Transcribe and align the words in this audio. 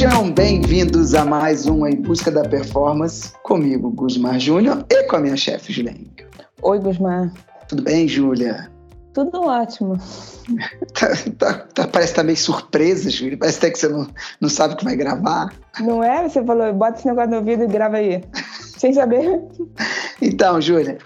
Sejam 0.00 0.32
bem-vindos 0.32 1.12
a 1.12 1.26
mais 1.26 1.66
um 1.66 1.86
Em 1.86 1.94
Busca 1.94 2.30
da 2.30 2.40
Performance, 2.40 3.34
comigo, 3.42 3.90
Gusmar 3.90 4.40
Júnior, 4.40 4.82
e 4.88 5.02
com 5.02 5.16
a 5.16 5.20
minha 5.20 5.36
chefe, 5.36 5.74
Juliane. 5.74 6.10
Oi, 6.62 6.78
Gusmar. 6.78 7.30
Tudo 7.68 7.82
bem, 7.82 8.08
Júlia? 8.08 8.72
Tudo 9.12 9.42
ótimo. 9.42 9.98
Tá, 10.94 11.08
tá, 11.38 11.66
tá, 11.74 11.86
parece 11.86 12.12
que 12.12 12.16
tá 12.16 12.22
meio 12.24 12.38
surpresa, 12.38 13.10
Júlia. 13.10 13.36
Parece 13.36 13.58
até 13.58 13.70
que 13.70 13.78
você 13.78 13.88
não, 13.88 14.08
não 14.40 14.48
sabe 14.48 14.74
que 14.74 14.84
vai 14.84 14.96
gravar. 14.96 15.52
Não 15.80 16.02
é? 16.02 16.26
Você 16.26 16.42
falou, 16.42 16.72
bota 16.72 16.98
esse 16.98 17.06
negócio 17.06 17.30
no 17.32 17.36
ouvido 17.36 17.64
e 17.64 17.66
grava 17.66 17.98
aí. 17.98 18.24
Sem 18.78 18.94
saber. 18.94 19.42
Então, 20.22 20.62
Júlia, 20.62 20.96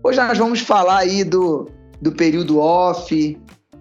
hoje 0.00 0.18
nós 0.18 0.38
vamos 0.38 0.60
falar 0.60 0.98
aí 0.98 1.24
do, 1.24 1.68
do 2.00 2.12
período 2.12 2.60
off, 2.60 3.36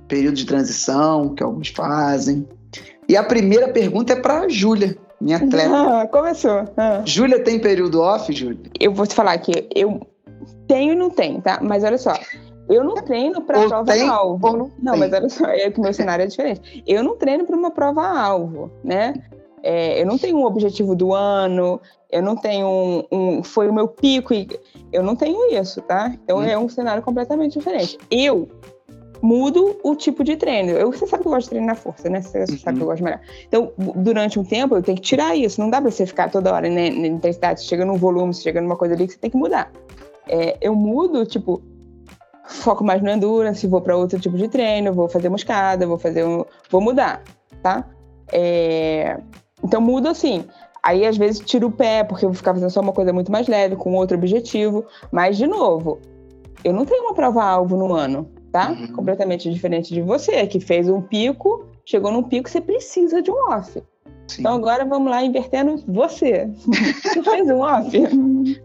período 0.08 0.36
de 0.36 0.48
transição 0.48 1.36
que 1.36 1.44
alguns 1.44 1.70
fazem. 1.70 2.48
E 3.14 3.16
a 3.16 3.24
primeira 3.24 3.68
pergunta 3.68 4.14
é 4.14 4.16
para 4.16 4.50
Júlia, 4.50 4.98
minha 5.22 5.38
atleta. 5.38 5.70
Ah, 5.72 6.08
começou. 6.08 6.68
Ah. 6.76 7.04
Júlia 7.06 7.44
tem 7.44 7.60
período 7.60 8.02
off, 8.02 8.34
Júlia? 8.34 8.72
Eu 8.80 8.92
vou 8.92 9.06
te 9.06 9.14
falar 9.14 9.38
que 9.38 9.70
eu 9.76 10.02
tenho 10.68 10.94
e 10.94 10.96
não 10.96 11.12
tenho, 11.12 11.40
tá? 11.40 11.60
Mas 11.62 11.84
olha 11.84 12.00
só, 12.00 12.16
eu 12.68 12.84
não 12.84 12.96
treino 12.96 13.40
para 13.44 13.68
prova-alvo. 13.68 14.58
Não, 14.58 14.72
não 14.82 14.98
mas 14.98 15.14
olha 15.14 15.30
só, 15.30 15.46
é 15.46 15.70
que 15.70 15.80
o 15.80 15.84
meu 15.84 15.94
cenário 15.94 16.24
é 16.24 16.26
diferente. 16.26 16.84
Eu 16.88 17.04
não 17.04 17.16
treino 17.16 17.46
para 17.46 17.56
uma 17.56 17.70
prova-alvo, 17.70 18.72
né? 18.84 19.14
É, 19.62 20.02
eu 20.02 20.08
não 20.08 20.18
tenho 20.18 20.38
um 20.38 20.46
objetivo 20.46 20.96
do 20.96 21.14
ano, 21.14 21.80
eu 22.12 22.24
não 22.24 22.36
tenho 22.36 22.66
um, 22.66 23.04
um, 23.12 23.44
Foi 23.44 23.70
o 23.70 23.74
meu 23.74 23.88
pico, 23.88 24.34
e 24.34 24.48
eu 24.92 25.04
não 25.04 25.16
tenho 25.16 25.54
isso, 25.54 25.84
tá? 25.84 26.12
Então 26.24 26.40
hum. 26.40 26.44
é 26.46 26.58
um 26.58 26.68
cenário 26.68 27.04
completamente 27.04 27.60
diferente. 27.60 27.96
Eu 28.10 28.50
mudo 29.24 29.80
o 29.82 29.96
tipo 29.96 30.22
de 30.22 30.36
treino. 30.36 30.72
Eu, 30.72 30.92
você 30.92 31.08
sabe 31.08 31.24
que 31.24 31.30
eu 31.30 31.32
gosto 31.32 31.46
de 31.46 31.52
treinar 31.52 31.78
força, 31.78 32.10
né? 32.10 32.22
Você 32.22 32.40
uhum. 32.40 32.58
sabe 32.58 32.78
que 32.78 32.84
eu 32.84 32.88
gosto 32.88 32.98
de 32.98 33.04
melhor. 33.04 33.22
Então, 33.48 33.72
durante 33.78 34.38
um 34.38 34.44
tempo, 34.44 34.76
eu 34.76 34.84
tenho 34.84 34.98
que 34.98 35.02
tirar 35.02 35.34
isso. 35.34 35.62
Não 35.62 35.70
dá 35.70 35.82
pra 35.82 35.90
você 35.90 36.06
ficar 36.06 36.30
toda 36.30 36.54
hora 36.54 36.70
né, 36.70 36.90
na 36.90 37.08
intensidade. 37.08 37.62
Você 37.62 37.68
chega 37.68 37.86
num 37.86 37.96
volume, 37.96 38.34
você 38.34 38.42
chega 38.42 38.60
numa 38.60 38.76
coisa 38.76 38.94
ali 38.94 39.08
que 39.08 39.14
você 39.14 39.20
tem 39.20 39.32
que 39.32 39.38
mudar. 39.38 39.72
É, 40.28 40.58
eu 40.60 40.76
mudo, 40.76 41.26
tipo, 41.26 41.62
foco 42.46 42.84
mais 42.84 43.02
no 43.02 43.10
endurance, 43.10 43.66
vou 43.66 43.80
para 43.80 43.96
outro 43.96 44.20
tipo 44.20 44.38
de 44.38 44.50
treino, 44.50 44.92
vou 44.92 45.08
fazer 45.08 45.30
muscada, 45.30 45.88
vou 45.88 45.98
fazer 45.98 46.26
um. 46.26 46.44
Vou 46.70 46.82
mudar, 46.82 47.24
tá? 47.62 47.88
É, 48.30 49.22
então, 49.64 49.80
mudo 49.80 50.10
assim. 50.10 50.44
Aí, 50.84 51.06
às 51.06 51.16
vezes, 51.16 51.40
tiro 51.40 51.68
o 51.68 51.72
pé, 51.72 52.04
porque 52.04 52.26
eu 52.26 52.30
vou 52.30 52.36
ficar 52.36 52.54
fazendo 52.54 52.70
só 52.70 52.82
uma 52.82 52.92
coisa 52.92 53.14
muito 53.14 53.32
mais 53.32 53.48
leve, 53.48 53.78
com 53.78 53.94
outro 53.94 54.18
objetivo. 54.18 54.86
Mas, 55.14 55.38
de 55.38 55.48
novo, 55.48 55.98
eu 56.62 56.74
não 56.74 56.84
tenho 56.84 57.04
uma 57.06 57.14
prova-alvo 57.14 57.78
no 57.78 57.94
ano 57.94 58.33
tá? 58.54 58.72
Uhum. 58.72 58.88
Completamente 58.94 59.52
diferente 59.52 59.92
de 59.92 60.02
você, 60.02 60.46
que 60.46 60.60
fez 60.60 60.88
um 60.88 61.02
pico, 61.02 61.66
chegou 61.84 62.12
num 62.12 62.22
pico, 62.22 62.48
você 62.48 62.62
precisa 62.62 63.20
de 63.20 63.32
um 63.32 63.50
off. 63.50 63.82
Sim. 64.28 64.42
Então 64.42 64.54
agora 64.54 64.86
vamos 64.86 65.12
lá 65.12 65.24
invertendo 65.24 65.84
você. 65.88 66.48
Você 67.04 67.22
fez 67.22 67.50
um 67.50 67.60
off? 67.60 67.92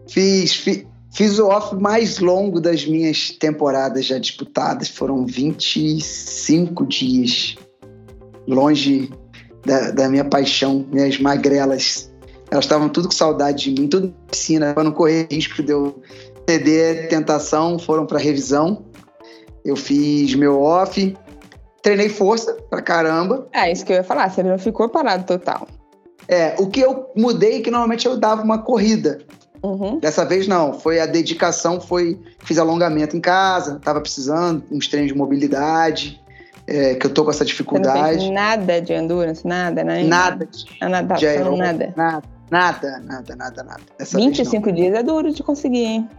Fiz, 0.07 0.55
fiz, 0.55 0.87
fiz, 1.13 1.39
o 1.41 1.49
off 1.49 1.75
mais 1.75 2.21
longo 2.21 2.61
das 2.61 2.87
minhas 2.87 3.33
temporadas 3.33 4.07
já 4.07 4.19
disputadas. 4.19 4.89
Foram 4.89 5.27
25 5.27 6.87
dias 6.87 7.57
longe 8.47 9.11
da, 9.67 9.91
da 9.91 10.09
minha 10.09 10.25
paixão, 10.25 10.87
minhas 10.93 11.19
magrelas. 11.19 12.09
Elas 12.51 12.65
estavam 12.65 12.89
tudo 12.89 13.09
com 13.09 13.15
saudade 13.15 13.65
de 13.65 13.81
mim, 13.81 13.89
tudo 13.89 14.07
na 14.07 14.31
piscina, 14.31 14.75
para 14.75 14.85
não 14.85 14.93
correr 14.93 15.27
risco 15.29 15.61
de 15.61 15.73
eu 15.73 16.01
ceder 16.49 17.09
tentação, 17.09 17.79
foram 17.79 18.07
para 18.07 18.19
revisão. 18.19 18.87
Eu 19.65 19.77
fiz 19.77 20.35
meu 20.35 20.61
off, 20.61 21.17
treinei 21.83 22.09
força 22.09 22.55
pra 22.69 22.83
caramba. 22.83 23.49
É, 23.53 23.71
isso 23.71 23.85
que 23.85 23.93
eu 23.93 23.97
ia 23.97 24.05
falar, 24.05 24.31
você 24.31 24.43
não 24.43 24.59
ficou 24.59 24.89
parado 24.89 25.25
total. 25.25 25.67
É, 26.29 26.55
o 26.59 26.67
que 26.67 26.81
eu 26.81 27.11
mudei 27.17 27.59
é 27.59 27.61
que 27.61 27.71
normalmente 27.71 28.07
eu 28.07 28.17
dava 28.17 28.43
uma 28.43 28.59
corrida. 28.59 29.19
Uhum. 29.63 29.99
Dessa 29.99 30.25
vez 30.25 30.47
não, 30.47 30.75
foi 30.75 31.01
a 31.01 31.07
dedicação, 31.07 31.81
foi 31.81 32.21
fiz 32.45 32.59
alongamento 32.59 33.17
em 33.17 33.21
casa, 33.21 33.81
tava 33.83 34.01
precisando, 34.01 34.63
uns 34.71 34.87
treinos 34.87 35.13
de 35.13 35.19
mobilidade, 35.19 36.21
é, 36.67 36.95
que 36.95 37.07
eu 37.07 37.11
tô 37.11 37.25
com 37.25 37.31
essa 37.31 37.45
dificuldade. 37.45 38.21
Você 38.21 38.27
não 38.27 38.35
nada 38.35 38.81
de 38.81 38.93
endurance, 38.93 39.47
nada, 39.47 39.83
né? 39.83 40.03
Nada. 40.05 40.47
De, 40.47 40.67
a 40.81 41.03
de 41.03 41.57
nada. 41.57 41.95
Nada, 41.97 42.23
nada, 42.51 43.03
nada, 43.05 43.37
nada, 43.37 43.63
nada. 43.63 43.83
Dessa 43.99 44.19
25 44.19 44.71
dias 44.71 44.95
é 44.95 45.03
duro 45.03 45.33
de 45.33 45.43
conseguir, 45.43 45.85
hein? 45.85 46.11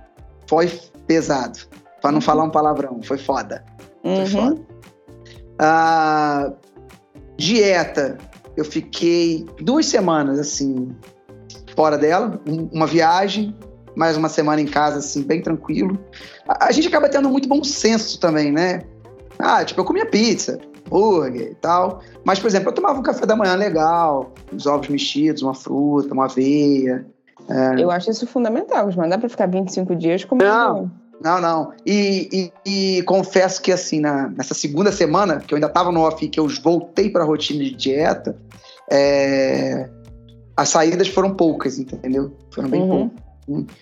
Foi 0.47 0.71
pesado. 1.07 1.59
Pra 2.01 2.11
não 2.11 2.17
uhum. 2.17 2.21
falar 2.21 2.43
um 2.43 2.49
palavrão, 2.49 2.99
foi 3.03 3.17
foda. 3.17 3.63
Uhum. 4.03 4.15
Foi 4.15 4.25
foda. 4.27 4.61
Ah, 5.59 6.51
dieta, 7.37 8.17
eu 8.55 8.65
fiquei 8.65 9.45
duas 9.61 9.85
semanas, 9.85 10.39
assim, 10.39 10.95
fora 11.75 11.97
dela. 11.97 12.39
uma 12.71 12.87
viagem, 12.87 13.55
mais 13.95 14.15
uma 14.17 14.29
semana 14.29 14.61
em 14.61 14.65
casa, 14.65 14.99
assim, 14.99 15.23
bem 15.23 15.41
tranquilo. 15.41 15.97
A, 16.47 16.67
a, 16.67 16.71
gente 16.71 16.87
acaba 16.87 17.09
tendo 17.09 17.29
muito 17.29 17.47
bom 17.47 17.63
senso 17.63 18.19
também, 18.19 18.51
né? 18.51 18.83
Ah, 19.37 19.63
tipo, 19.63 19.79
eu 19.79 19.85
comia 19.85 20.05
pizza, 20.05 20.59
hambúrguer 20.85 21.51
e 21.51 21.55
tal. 21.55 22.01
Mas, 22.23 22.39
por 22.39 22.47
exemplo, 22.47 22.69
eu 22.69 22.73
tomava 22.73 22.99
um 22.99 23.03
café 23.03 23.25
da 23.25 23.35
manhã 23.35 23.55
legal, 23.55 24.33
os 24.51 24.65
ovos 24.65 24.87
mexidos, 24.89 25.41
uma 25.41 25.53
fruta, 25.53 26.13
uma 26.13 26.25
aveia. 26.25 27.05
É... 27.49 27.81
Eu 27.81 27.89
acho 27.91 28.11
isso 28.11 28.27
fundamental, 28.27 28.85
mas 28.87 28.95
não 28.95 29.09
dá 29.09 29.17
pra 29.17 29.29
ficar 29.29 29.47
25 29.47 29.95
dias 29.95 30.25
comendo... 30.25 30.49
Não, 30.49 30.91
não, 31.21 31.41
não. 31.41 31.73
E, 31.85 32.51
e, 32.65 32.97
e, 32.97 33.03
confesso 33.03 33.61
que, 33.61 33.71
assim, 33.71 33.99
na, 33.99 34.29
nessa 34.29 34.53
segunda 34.53 34.91
semana, 34.91 35.39
que 35.39 35.53
eu 35.53 35.57
ainda 35.57 35.67
estava 35.67 35.91
no 35.91 36.01
off, 36.01 36.27
que 36.27 36.39
eu 36.39 36.47
voltei 36.63 37.09
para 37.09 37.23
a 37.23 37.25
rotina 37.25 37.63
de 37.63 37.71
dieta, 37.71 38.37
é, 38.89 39.89
as 40.55 40.69
saídas 40.69 41.07
foram 41.07 41.35
poucas, 41.35 41.77
entendeu? 41.77 42.35
Foram 42.51 42.69
bem 42.69 42.81
uhum. 42.81 43.09
poucas. 43.09 43.28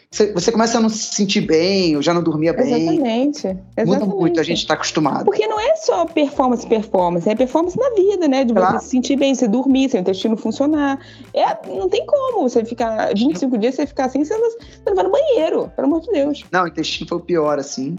Você, 0.09 0.51
começa 0.51 0.77
a 0.77 0.81
não 0.81 0.87
se 0.87 1.15
sentir 1.15 1.41
bem, 1.41 1.91
eu 1.93 2.01
já 2.01 2.13
não 2.13 2.23
dormia 2.23 2.53
bem. 2.53 2.83
Exatamente. 2.83 3.47
Exatamente. 3.47 3.85
Muda 3.85 4.05
muito, 4.05 4.39
a 4.39 4.43
gente 4.43 4.59
está 4.59 4.75
acostumado. 4.75 5.25
Porque 5.25 5.45
não 5.45 5.59
é 5.59 5.75
só 5.75 6.05
performance, 6.05 6.65
performance, 6.65 7.29
é 7.29 7.35
performance 7.35 7.77
na 7.77 7.89
vida, 7.89 8.27
né? 8.27 8.45
De 8.45 8.53
claro. 8.53 8.79
você 8.79 8.85
se 8.85 8.91
sentir 8.91 9.17
bem, 9.17 9.35
você 9.35 9.47
dormir, 9.47 9.89
seu 9.89 9.99
intestino 9.99 10.37
funcionar. 10.37 10.99
É, 11.33 11.45
não 11.67 11.89
tem 11.89 12.05
como 12.05 12.47
você 12.47 12.63
ficar 12.63 13.13
25 13.13 13.57
dias, 13.57 13.75
você 13.75 13.85
ficar 13.85 14.05
assim, 14.05 14.23
você 14.23 14.37
não, 14.37 14.49
você 14.51 14.59
não 14.85 14.95
vai 14.95 15.03
no 15.03 15.11
banheiro, 15.11 15.71
pelo 15.75 15.87
amor 15.87 16.01
de 16.01 16.11
Deus. 16.11 16.45
Não, 16.51 16.63
o 16.63 16.67
intestino 16.67 17.07
foi 17.09 17.17
o 17.17 17.21
pior, 17.21 17.59
assim. 17.59 17.97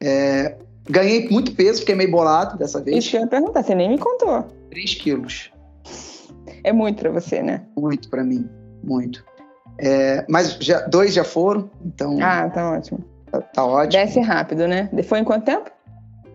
É, 0.00 0.56
ganhei 0.88 1.28
muito 1.28 1.52
peso, 1.54 1.80
fiquei 1.80 1.96
meio 1.96 2.10
bolado 2.10 2.56
dessa 2.56 2.80
vez. 2.80 2.98
Isso 2.98 3.10
que 3.10 3.16
eu 3.16 3.22
ia 3.22 3.26
perguntar, 3.26 3.64
você 3.64 3.74
nem 3.74 3.88
me 3.88 3.98
contou. 3.98 4.44
3 4.70 4.94
quilos. 4.94 5.50
É 6.62 6.72
muito 6.72 7.00
para 7.00 7.10
você, 7.10 7.42
né? 7.42 7.62
Muito 7.76 8.08
para 8.08 8.22
mim, 8.22 8.48
muito. 8.84 9.24
É, 9.82 10.24
mas 10.28 10.56
já, 10.60 10.80
dois 10.82 11.12
já 11.12 11.24
foram, 11.24 11.68
então. 11.84 12.16
Ah, 12.22 12.48
tá 12.48 12.70
ótimo. 12.70 13.00
Tá, 13.32 13.40
tá 13.40 13.64
ótimo. 13.64 14.04
Desce 14.04 14.20
rápido, 14.20 14.68
né? 14.68 14.88
Foi 15.02 15.18
em 15.18 15.24
quanto 15.24 15.44
tempo? 15.44 15.68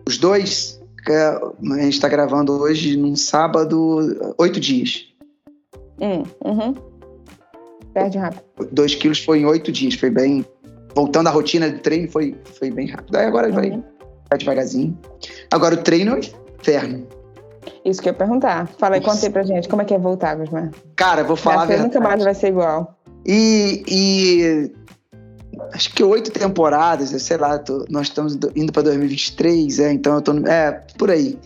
Os 0.06 0.18
dois, 0.18 0.78
a 1.08 1.80
gente 1.80 1.94
está 1.94 2.08
gravando 2.08 2.52
hoje 2.60 2.94
num 2.94 3.16
sábado, 3.16 4.34
oito 4.36 4.60
dias. 4.60 5.06
Hum, 5.98 6.24
uhum. 6.44 6.74
Perde 7.94 8.18
rápido. 8.18 8.42
Dois 8.70 8.94
quilos 8.94 9.24
foi 9.24 9.40
em 9.40 9.46
oito 9.46 9.72
dias, 9.72 9.94
foi 9.94 10.10
bem. 10.10 10.44
Voltando 10.94 11.28
à 11.28 11.30
rotina 11.30 11.70
de 11.70 11.78
treino, 11.78 12.10
foi, 12.10 12.36
foi 12.58 12.70
bem 12.70 12.88
rápido. 12.88 13.16
Aí 13.16 13.24
agora 13.24 13.48
uhum. 13.48 13.54
vai, 13.54 13.70
vai 14.28 14.38
devagarzinho. 14.38 14.98
Agora 15.50 15.74
o 15.74 15.78
treino 15.78 16.16
é 16.16 16.20
inferno. 16.60 17.06
Isso 17.82 18.02
que 18.02 18.08
eu 18.08 18.12
ia 18.12 18.18
perguntar. 18.18 18.66
Fala 18.78 18.96
aí, 18.96 19.00
conta 19.00 19.24
aí 19.24 19.32
pra 19.32 19.42
gente, 19.42 19.68
como 19.68 19.80
é 19.80 19.84
que 19.86 19.94
é 19.94 19.98
voltar, 19.98 20.36
Gusmar? 20.36 20.70
Cara, 20.96 21.24
vou 21.24 21.36
falar. 21.36 21.66
Você 21.66 21.78
nunca 21.78 22.00
mais 22.00 22.22
vai 22.22 22.34
ser 22.34 22.48
igual. 22.48 22.97
E, 23.26 23.84
e 23.86 24.72
acho 25.72 25.92
que 25.92 26.02
oito 26.02 26.30
temporadas, 26.30 27.10
sei 27.22 27.36
lá, 27.36 27.58
tô, 27.58 27.84
nós 27.88 28.08
estamos 28.08 28.38
indo 28.54 28.72
para 28.72 28.82
2023, 28.82 29.78
é, 29.80 29.92
então 29.92 30.14
eu 30.14 30.22
tô. 30.22 30.32
É, 30.46 30.72
por 30.96 31.10
aí. 31.10 31.38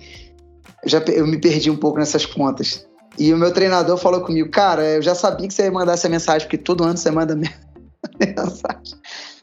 Eu, 0.82 0.88
já, 0.88 0.98
eu 1.08 1.26
me 1.26 1.38
perdi 1.38 1.70
um 1.70 1.76
pouco 1.76 1.98
nessas 1.98 2.26
contas. 2.26 2.86
E 3.18 3.32
o 3.32 3.36
meu 3.36 3.52
treinador 3.52 3.98
falou 3.98 4.22
comigo, 4.22 4.50
cara, 4.50 4.82
eu 4.82 5.02
já 5.02 5.14
sabia 5.14 5.46
que 5.46 5.54
você 5.54 5.64
ia 5.64 5.72
mandar 5.72 5.92
essa 5.92 6.08
mensagem, 6.08 6.46
porque 6.46 6.58
todo 6.58 6.82
ano 6.82 6.96
você 6.96 7.10
manda 7.10 7.36
mensagem. 8.18 8.98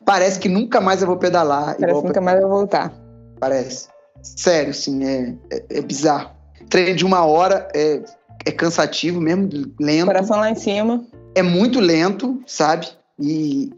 Parece 0.06 0.40
que 0.40 0.50
nunca 0.50 0.82
mais 0.82 1.02
eu 1.02 1.08
vou 1.08 1.18
pedalar. 1.18 1.78
Parece 1.78 2.02
que 2.02 2.08
nunca 2.08 2.22
mais 2.22 2.42
eu 2.42 2.48
vou 2.48 2.58
voltar. 2.58 2.92
Parece. 3.40 3.88
Sério, 4.24 4.74
sim, 4.74 5.06
é, 5.06 5.36
é, 5.52 5.78
é 5.78 5.82
bizarro. 5.82 6.32
Treino 6.68 6.96
de 6.96 7.06
uma 7.06 7.26
hora 7.26 7.68
é, 7.74 8.02
é 8.46 8.52
cansativo 8.52 9.22
mesmo, 9.22 9.50
lento. 9.80 10.08
Coração 10.08 10.40
lá 10.40 10.50
em 10.50 10.56
cima 10.56 11.06
é 11.36 11.42
muito 11.42 11.80
lento, 11.80 12.42
sabe? 12.46 12.88
E, 13.20 13.72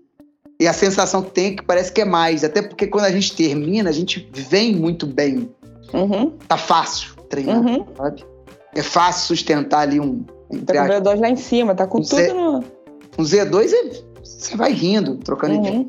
e 0.60 0.68
a 0.68 0.74
sensação 0.74 1.22
que 1.22 1.32
tem 1.32 1.48
é 1.48 1.56
que 1.56 1.64
parece 1.64 1.92
que 1.92 2.02
é 2.02 2.06
mais. 2.06 2.44
Até 2.44 2.62
porque 2.62 2.88
quando 2.88 3.06
a 3.06 3.12
gente 3.12 3.36
termina, 3.36 3.90
a 3.90 3.94
gente 3.94 4.30
vem 4.34 4.76
muito 4.76 5.06
bem. 5.06 5.50
Uhum. 5.94 6.32
Tá 6.48 6.58
fácil 6.58 7.16
treinar, 7.30 7.62
uhum. 7.62 7.86
sabe? 7.98 8.26
É 8.76 8.82
fácil 8.82 9.28
sustentar 9.28 9.82
ali 9.82 10.00
um. 10.00 10.24
Tá 10.66 10.88
com 10.88 10.94
o 10.94 11.02
V2 11.02 11.20
lá 11.20 11.30
em 11.30 11.36
cima, 11.36 11.76
tá 11.76 11.88
com 11.88 12.00
um 12.00 12.02
tudo 12.02 12.16
Z, 12.16 12.34
no. 12.34 12.58
Um 13.18 13.24
Z2 13.24 13.72
é, 13.74 14.02
você 14.24 14.56
vai 14.56 14.72
rindo, 14.72 15.18
trocando 15.18 15.56
uhum. 15.56 15.66
ideia. 15.66 15.88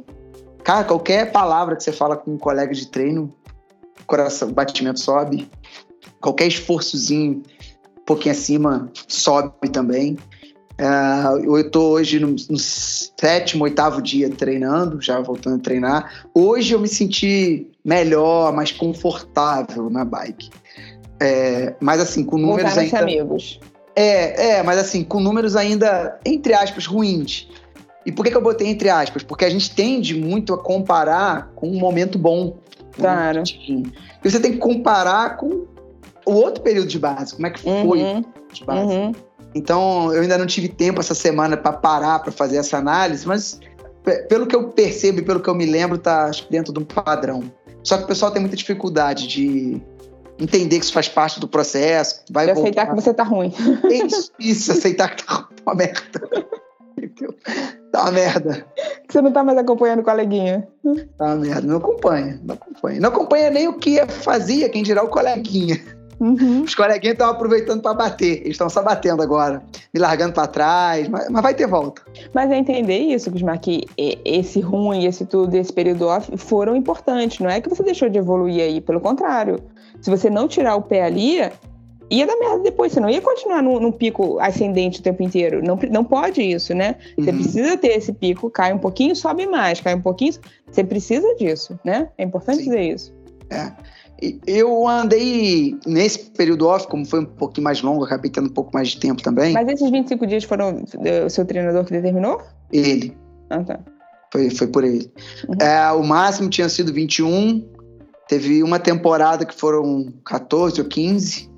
Cara, 0.64 0.84
qualquer 0.84 1.32
palavra 1.32 1.76
que 1.76 1.82
você 1.82 1.92
fala 1.92 2.16
com 2.16 2.32
um 2.32 2.38
colega 2.38 2.72
de 2.72 2.86
treino, 2.86 3.32
o 4.00 4.04
coração, 4.06 4.48
o 4.48 4.52
batimento 4.52 5.00
sobe. 5.00 5.48
Qualquer 6.20 6.46
esforçozinho 6.46 7.42
um 7.98 8.04
pouquinho 8.04 8.32
acima 8.32 8.90
sobe 9.08 9.68
também. 9.70 10.16
Uh, 10.82 11.44
eu 11.44 11.58
estou 11.60 11.92
hoje 11.92 12.18
no, 12.18 12.34
no, 12.50 12.58
sétimo, 12.58 13.62
oitavo 13.62 14.02
dia 14.02 14.28
treinando, 14.28 15.00
já 15.00 15.20
voltando 15.20 15.54
a 15.56 15.58
treinar. 15.60 16.26
Hoje 16.34 16.74
eu 16.74 16.80
me 16.80 16.88
senti 16.88 17.70
melhor, 17.84 18.52
mais 18.52 18.72
confortável 18.72 19.88
na 19.88 20.04
bike. 20.04 20.50
É, 21.20 21.76
mas 21.78 22.00
assim, 22.00 22.24
com 22.24 22.36
números 22.36 22.76
ainda. 22.76 22.98
amigos. 22.98 23.60
É, 23.94 24.54
é, 24.54 24.62
mas 24.64 24.76
assim, 24.76 25.04
com 25.04 25.20
números 25.20 25.54
ainda, 25.54 26.18
entre 26.24 26.52
aspas, 26.52 26.84
ruins. 26.84 27.48
E 28.04 28.10
por 28.10 28.24
que, 28.24 28.32
que 28.32 28.36
eu 28.36 28.42
botei 28.42 28.66
entre 28.66 28.90
aspas? 28.90 29.22
Porque 29.22 29.44
a 29.44 29.50
gente 29.50 29.72
tende 29.72 30.16
muito 30.16 30.52
a 30.52 30.58
comparar 30.58 31.52
com 31.54 31.68
um 31.68 31.78
momento 31.78 32.18
bom. 32.18 32.56
Claro. 32.90 33.44
E 33.46 33.84
você 34.28 34.40
tem 34.40 34.50
que 34.50 34.58
comparar 34.58 35.36
com 35.36 35.64
o 36.26 36.32
outro 36.32 36.60
período 36.60 36.88
de 36.88 36.98
base, 36.98 37.34
como 37.34 37.46
é 37.46 37.50
que 37.50 37.60
foi 37.60 38.02
uhum. 38.02 38.24
de 38.52 38.64
base. 38.64 38.92
Uhum. 38.92 39.12
Então, 39.54 40.12
eu 40.12 40.22
ainda 40.22 40.38
não 40.38 40.46
tive 40.46 40.68
tempo 40.68 41.00
essa 41.00 41.14
semana 41.14 41.56
para 41.56 41.72
parar 41.72 42.20
para 42.20 42.32
fazer 42.32 42.56
essa 42.56 42.78
análise, 42.78 43.26
mas 43.26 43.60
pelo 44.28 44.46
que 44.46 44.56
eu 44.56 44.68
percebo 44.70 45.20
e 45.20 45.22
pelo 45.22 45.40
que 45.40 45.48
eu 45.48 45.54
me 45.54 45.66
lembro, 45.66 45.98
tá 45.98 46.30
dentro 46.50 46.72
de 46.72 46.80
um 46.80 46.84
padrão. 46.84 47.44
Só 47.82 47.98
que 47.98 48.04
o 48.04 48.06
pessoal 48.06 48.30
tem 48.30 48.40
muita 48.40 48.56
dificuldade 48.56 49.26
de 49.26 49.80
entender 50.38 50.78
que 50.78 50.84
isso 50.84 50.92
faz 50.92 51.08
parte 51.08 51.38
do 51.38 51.48
processo. 51.48 52.22
Vai 52.30 52.46
de 52.46 52.52
aceitar 52.52 52.86
que 52.86 52.94
você 52.94 53.12
tá 53.12 53.22
ruim. 53.22 53.52
Isso, 53.90 54.32
isso 54.38 54.72
aceitar 54.72 55.14
que 55.14 55.24
tá 55.24 55.48
uma 55.66 55.74
merda. 55.74 56.20
Tá 57.92 58.02
uma 58.02 58.12
merda. 58.12 58.66
Você 59.08 59.20
não 59.20 59.32
tá 59.32 59.44
mais 59.44 59.58
acompanhando 59.58 60.00
o 60.00 60.04
coleguinha. 60.04 60.66
Tá 61.18 61.26
uma 61.26 61.36
merda. 61.36 61.66
Não 61.66 61.76
acompanha, 61.76 62.40
não 62.42 62.54
acompanha. 62.54 63.00
Não 63.00 63.08
acompanha 63.08 63.50
nem 63.50 63.68
o 63.68 63.78
que 63.78 64.04
fazia, 64.06 64.68
quem 64.68 64.82
dirá 64.82 65.02
o 65.02 65.08
coleguinha. 65.08 65.80
Uhum. 66.22 66.62
Os 66.62 66.72
coleguinhas 66.72 67.14
estão 67.14 67.28
aproveitando 67.28 67.82
para 67.82 67.94
bater. 67.94 68.42
Eles 68.42 68.50
estão 68.52 68.70
só 68.70 68.80
batendo 68.80 69.20
agora, 69.24 69.60
me 69.92 69.98
largando 69.98 70.32
para 70.32 70.46
trás, 70.46 71.08
mas, 71.08 71.28
mas, 71.28 71.42
vai 71.42 71.52
ter 71.52 71.66
volta. 71.66 72.00
Mas 72.32 72.48
é 72.48 72.56
entender 72.56 72.98
isso, 72.98 73.28
Gusmar, 73.28 73.58
que 73.58 73.88
esse 73.96 74.60
ruim, 74.60 75.04
esse 75.04 75.26
tudo, 75.26 75.56
esse 75.56 75.72
período 75.72 76.06
off 76.06 76.30
foram 76.36 76.76
importantes. 76.76 77.40
Não 77.40 77.50
é 77.50 77.60
que 77.60 77.68
você 77.68 77.82
deixou 77.82 78.08
de 78.08 78.18
evoluir 78.18 78.62
aí, 78.62 78.80
pelo 78.80 79.00
contrário. 79.00 79.58
Se 80.00 80.08
você 80.08 80.30
não 80.30 80.46
tirar 80.46 80.76
o 80.76 80.82
pé 80.82 81.02
ali, 81.02 81.40
ia 82.08 82.24
dar 82.24 82.36
merda 82.36 82.60
depois. 82.60 82.92
Você 82.92 83.00
não 83.00 83.10
ia 83.10 83.20
continuar 83.20 83.60
num, 83.60 83.90
pico 83.90 84.38
ascendente 84.38 85.00
o 85.00 85.02
tempo 85.02 85.24
inteiro. 85.24 85.60
Não, 85.60 85.76
não 85.90 86.04
pode 86.04 86.40
isso, 86.40 86.72
né? 86.72 86.94
Você 87.18 87.30
uhum. 87.30 87.36
precisa 87.36 87.76
ter 87.76 87.96
esse 87.96 88.12
pico, 88.12 88.48
cai 88.48 88.72
um 88.72 88.78
pouquinho, 88.78 89.16
sobe 89.16 89.44
mais, 89.44 89.80
cai 89.80 89.96
um 89.96 90.00
pouquinho. 90.00 90.34
Você 90.70 90.84
precisa 90.84 91.34
disso, 91.34 91.76
né? 91.84 92.10
É 92.16 92.22
importante 92.22 92.58
Sim. 92.58 92.64
dizer 92.66 92.82
isso. 92.82 93.12
É. 93.50 93.72
Eu 94.46 94.86
andei 94.86 95.76
nesse 95.86 96.30
período 96.30 96.66
off, 96.68 96.86
como 96.86 97.04
foi 97.04 97.20
um 97.20 97.24
pouquinho 97.24 97.64
mais 97.64 97.82
longo, 97.82 98.04
acabei 98.04 98.30
tendo 98.30 98.46
um 98.46 98.52
pouco 98.52 98.70
mais 98.72 98.88
de 98.88 99.00
tempo 99.00 99.22
também. 99.22 99.52
Mas 99.52 99.68
esses 99.68 99.90
25 99.90 100.26
dias 100.26 100.44
foram 100.44 100.84
o 101.26 101.30
seu 101.30 101.44
treinador 101.44 101.84
que 101.84 101.92
determinou? 101.92 102.40
Ele. 102.72 103.16
Ah, 103.50 103.62
tá. 103.62 103.80
Foi, 104.32 104.48
foi 104.50 104.66
por 104.68 104.84
ele. 104.84 105.12
Uhum. 105.48 105.56
É, 105.60 105.92
o 105.92 106.02
máximo 106.02 106.48
tinha 106.48 106.68
sido 106.68 106.92
21. 106.92 107.68
Teve 108.28 108.62
uma 108.62 108.78
temporada 108.78 109.44
que 109.44 109.54
foram 109.54 110.06
14 110.24 110.80
ou 110.80 110.86
15, 110.86 111.50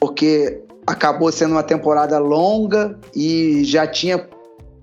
porque 0.00 0.62
acabou 0.86 1.30
sendo 1.30 1.52
uma 1.52 1.62
temporada 1.62 2.18
longa 2.18 2.98
e 3.14 3.62
já 3.64 3.86
tinha 3.86 4.26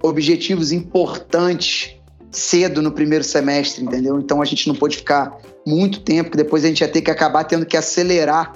objetivos 0.02 0.72
importantes 0.72 1.97
cedo 2.32 2.82
no 2.82 2.92
primeiro 2.92 3.24
semestre, 3.24 3.84
entendeu? 3.84 4.20
Então 4.20 4.42
a 4.42 4.46
gente 4.46 4.68
não 4.68 4.76
pôde 4.76 4.98
ficar 4.98 5.38
muito 5.66 6.02
tempo, 6.02 6.32
que 6.32 6.38
depois 6.38 6.64
a 6.64 6.68
gente 6.68 6.82
ia 6.82 6.88
ter 6.88 7.02
que 7.02 7.12
acabar 7.12 7.44
tendo 7.44 7.66
que 7.66 7.78
acelerar. 7.78 8.54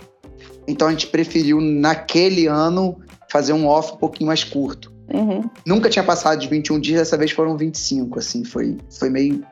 Então 0.68 0.88
a 0.88 0.91
gente 0.91 1.07
preferiu, 1.07 1.59
naquele 1.59 2.47
ano, 2.47 2.97
fazer 3.29 3.53
um 3.53 3.68
off 3.68 3.94
um 3.94 3.97
pouquinho 3.97 4.27
mais 4.27 4.44
curto. 4.44 4.91
Uhum. 5.13 5.50
Nunca 5.65 5.89
tinha 5.89 6.03
passado 6.03 6.39
de 6.39 6.47
21 6.47 6.79
dias, 6.79 7.00
dessa 7.00 7.18
vez 7.18 7.31
foram 7.31 7.57
25, 7.57 8.19
assim, 8.19 8.44
foi, 8.44 8.77
foi 8.97 9.09
meio. 9.09 9.44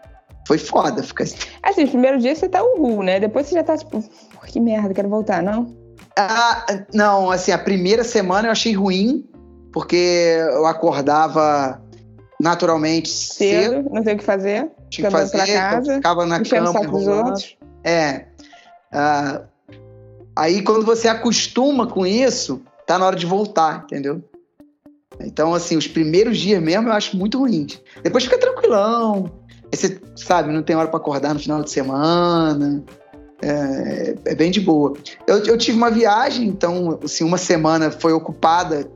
Foi 0.48 0.58
foda 0.58 1.04
ficar 1.04 1.26
assim. 1.26 1.36
Assim, 1.62 1.84
os 1.84 1.90
primeiros 1.92 2.24
dias 2.24 2.40
você 2.40 2.50
tá 2.50 2.64
uhul, 2.64 3.04
né? 3.04 3.20
Depois 3.20 3.46
você 3.46 3.56
já 3.56 3.64
tá 3.64 3.78
tipo, 3.78 4.04
que 4.48 4.60
merda, 4.60 4.94
quero 4.94 5.10
voltar, 5.10 5.44
não? 5.44 5.76
Ah, 6.18 6.66
não, 6.94 7.30
assim, 7.30 7.52
a 7.52 7.58
primeira 7.58 8.04
semana 8.04 8.48
eu 8.48 8.52
achei 8.52 8.74
ruim, 8.74 9.30
porque 9.72 10.38
eu 10.52 10.66
acordava 10.66 11.82
naturalmente 12.42 13.10
cedo, 13.10 13.76
cedo 13.76 13.90
não 13.92 14.04
sei 14.04 14.14
o 14.14 14.18
que 14.18 14.24
fazer. 14.24 14.72
Tinha 14.90 15.08
que 15.08 15.12
fazer, 15.12 15.54
casa, 15.54 15.96
ficava 15.96 16.26
na 16.26 16.42
cama. 16.42 16.72
saco 16.72 16.92
dos 16.92 17.08
outros. 17.08 17.58
É. 17.84 18.26
Uh, 18.92 19.46
aí 20.36 20.62
quando 20.62 20.86
você 20.86 21.08
acostuma 21.08 21.86
com 21.86 22.06
isso, 22.06 22.62
tá 22.88 22.98
na 22.98 23.06
hora 23.06 23.16
de 23.16 23.26
voltar, 23.26 23.84
entendeu? 23.84 24.24
Então, 25.20 25.54
assim, 25.54 25.76
os 25.76 25.88
primeiros 25.88 26.38
dias 26.38 26.62
mesmo 26.62 26.88
eu 26.88 26.94
acho 26.94 27.18
muito 27.18 27.40
ruins. 27.40 27.82
Depois 28.02 28.24
fica 28.24 28.40
tranquilão. 28.40 29.32
Aí 29.72 29.78
você, 29.78 30.00
sabe, 30.16 30.52
não 30.52 30.64
tem 30.64 30.76
hora 30.76 30.88
para 30.88 31.00
acordar 31.00 31.34
no 31.34 31.40
final 31.40 31.62
de 31.62 31.70
semana. 31.70 32.84
É, 33.42 34.16
é 34.26 34.36
bem 34.36 34.50
de 34.50 34.60
boa. 34.60 34.94
Eu, 35.28 35.46
eu, 35.46 35.58
tive 35.58 35.78
uma 35.78 35.92
viagem, 35.92 36.48
então, 36.48 37.00
assim, 37.04 37.24
uma 37.24 37.38
semana 37.38 37.92
foi 37.92 38.12
ocupada, 38.12 38.90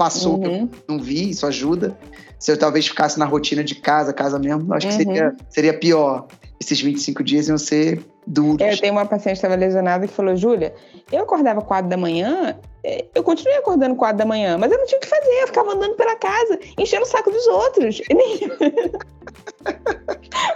passou, 0.00 0.42
uhum. 0.42 0.66
não 0.88 0.98
vi, 0.98 1.28
isso 1.28 1.46
ajuda 1.46 1.94
se 2.38 2.50
eu 2.50 2.56
talvez 2.56 2.88
ficasse 2.88 3.18
na 3.18 3.26
rotina 3.26 3.62
de 3.62 3.74
casa, 3.74 4.14
casa 4.14 4.38
mesmo, 4.38 4.72
acho 4.72 4.86
uhum. 4.86 4.96
que 4.96 5.04
seria, 5.04 5.36
seria 5.50 5.78
pior. 5.78 6.26
Esses 6.58 6.80
25 6.80 7.22
dias 7.22 7.48
iam 7.48 7.58
ser 7.58 8.02
duros. 8.26 8.66
Eu 8.66 8.80
tenho 8.80 8.94
uma 8.94 9.04
paciente 9.04 9.32
que 9.32 9.38
estava 9.38 9.56
lesionada 9.56 10.06
que 10.06 10.12
falou, 10.12 10.34
Júlia, 10.34 10.74
eu 11.12 11.22
acordava 11.22 11.60
4 11.60 11.90
da 11.90 11.98
manhã, 11.98 12.56
é, 12.82 13.04
eu 13.14 13.22
continuei 13.22 13.58
acordando 13.58 13.94
4 13.94 14.16
da 14.16 14.24
manhã, 14.24 14.56
mas 14.56 14.72
eu 14.72 14.78
não 14.78 14.86
tinha 14.86 14.96
o 14.96 15.02
que 15.02 15.06
fazer, 15.06 15.42
eu 15.42 15.48
ficava 15.48 15.74
andando 15.74 15.96
pela 15.96 16.16
casa, 16.16 16.58
enchendo 16.78 17.02
o 17.02 17.06
saco 17.06 17.30
dos 17.30 17.46
outros. 17.46 18.00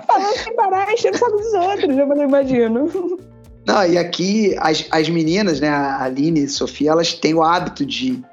Falando 0.07 0.37
sem 0.39 0.57
parar, 0.57 0.91
enchendo 0.91 1.17
o 1.17 1.19
saco 1.19 1.37
dos 1.37 1.53
outros, 1.53 1.99
eu 1.99 2.07
não 2.07 2.25
imagino. 2.25 3.19
Não, 3.67 3.87
e 3.87 3.99
aqui 3.99 4.57
as, 4.59 4.87
as 4.91 5.11
meninas, 5.11 5.61
né, 5.61 5.69
a 5.69 6.03
Aline 6.03 6.41
e 6.41 6.45
a 6.45 6.49
Sofia, 6.49 6.93
elas 6.93 7.13
têm 7.13 7.35
o 7.35 7.43
hábito 7.43 7.85
de 7.85 8.25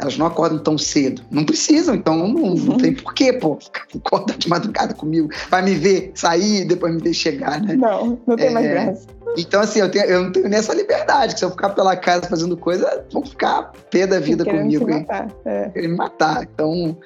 elas 0.00 0.16
não 0.16 0.26
acordam 0.26 0.58
tão 0.58 0.78
cedo. 0.78 1.22
Não 1.30 1.44
precisam, 1.44 1.94
então 1.94 2.16
não, 2.16 2.28
não 2.28 2.44
uhum. 2.44 2.78
tem 2.78 2.94
porquê, 2.94 3.34
pô. 3.34 3.58
Acorda 3.94 4.34
de 4.34 4.48
madrugada 4.48 4.94
comigo. 4.94 5.28
Vai 5.50 5.62
me 5.62 5.74
ver 5.74 6.12
sair 6.14 6.62
e 6.62 6.64
depois 6.64 6.94
me 6.94 7.00
ver 7.00 7.12
chegar, 7.12 7.60
né? 7.60 7.76
Não, 7.76 8.18
não 8.26 8.36
tem 8.36 8.46
é, 8.46 8.50
mais 8.50 8.66
graça. 8.66 9.06
Então, 9.36 9.60
assim, 9.60 9.80
eu, 9.80 9.90
tenho, 9.90 10.06
eu 10.06 10.24
não 10.24 10.32
tenho 10.32 10.48
nessa 10.48 10.74
liberdade, 10.74 11.34
que 11.34 11.38
se 11.38 11.44
eu 11.44 11.50
ficar 11.50 11.70
pela 11.70 11.94
casa 11.96 12.26
fazendo 12.26 12.56
coisa, 12.56 13.04
vão 13.12 13.24
ficar 13.24 13.72
pé 13.90 14.06
da 14.06 14.18
vida 14.18 14.44
comigo. 14.44 14.86
Me 14.86 15.00
matar. 15.00 15.28
É. 15.44 15.80
Me 15.80 15.88
matar. 15.88 16.42
Então. 16.42 16.96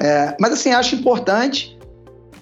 É, 0.00 0.36
mas 0.40 0.52
assim, 0.52 0.70
acho 0.70 0.94
importante. 0.94 1.76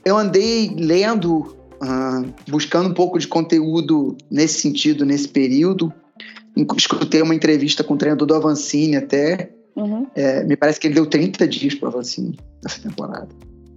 Eu 0.04 0.16
andei 0.16 0.76
lendo, 0.78 1.56
uh, 1.82 2.32
buscando 2.48 2.90
um 2.90 2.94
pouco 2.94 3.18
de 3.18 3.26
conteúdo 3.26 4.16
nesse 4.30 4.60
sentido, 4.60 5.04
nesse 5.04 5.26
período. 5.26 5.92
Escutei 6.76 7.20
uma 7.20 7.34
entrevista 7.34 7.82
com 7.82 7.94
o 7.94 7.96
treinador 7.96 8.26
do 8.26 8.34
Avancini 8.34 8.96
até, 8.96 9.50
Uhum. 9.76 10.06
É, 10.14 10.42
me 10.42 10.56
parece 10.56 10.80
que 10.80 10.86
ele 10.86 10.94
deu 10.94 11.06
30 11.06 11.46
dias 11.46 11.74
para 11.74 11.90
vacina 11.90 12.32
nessa 12.62 12.80
temporada. 12.80 13.28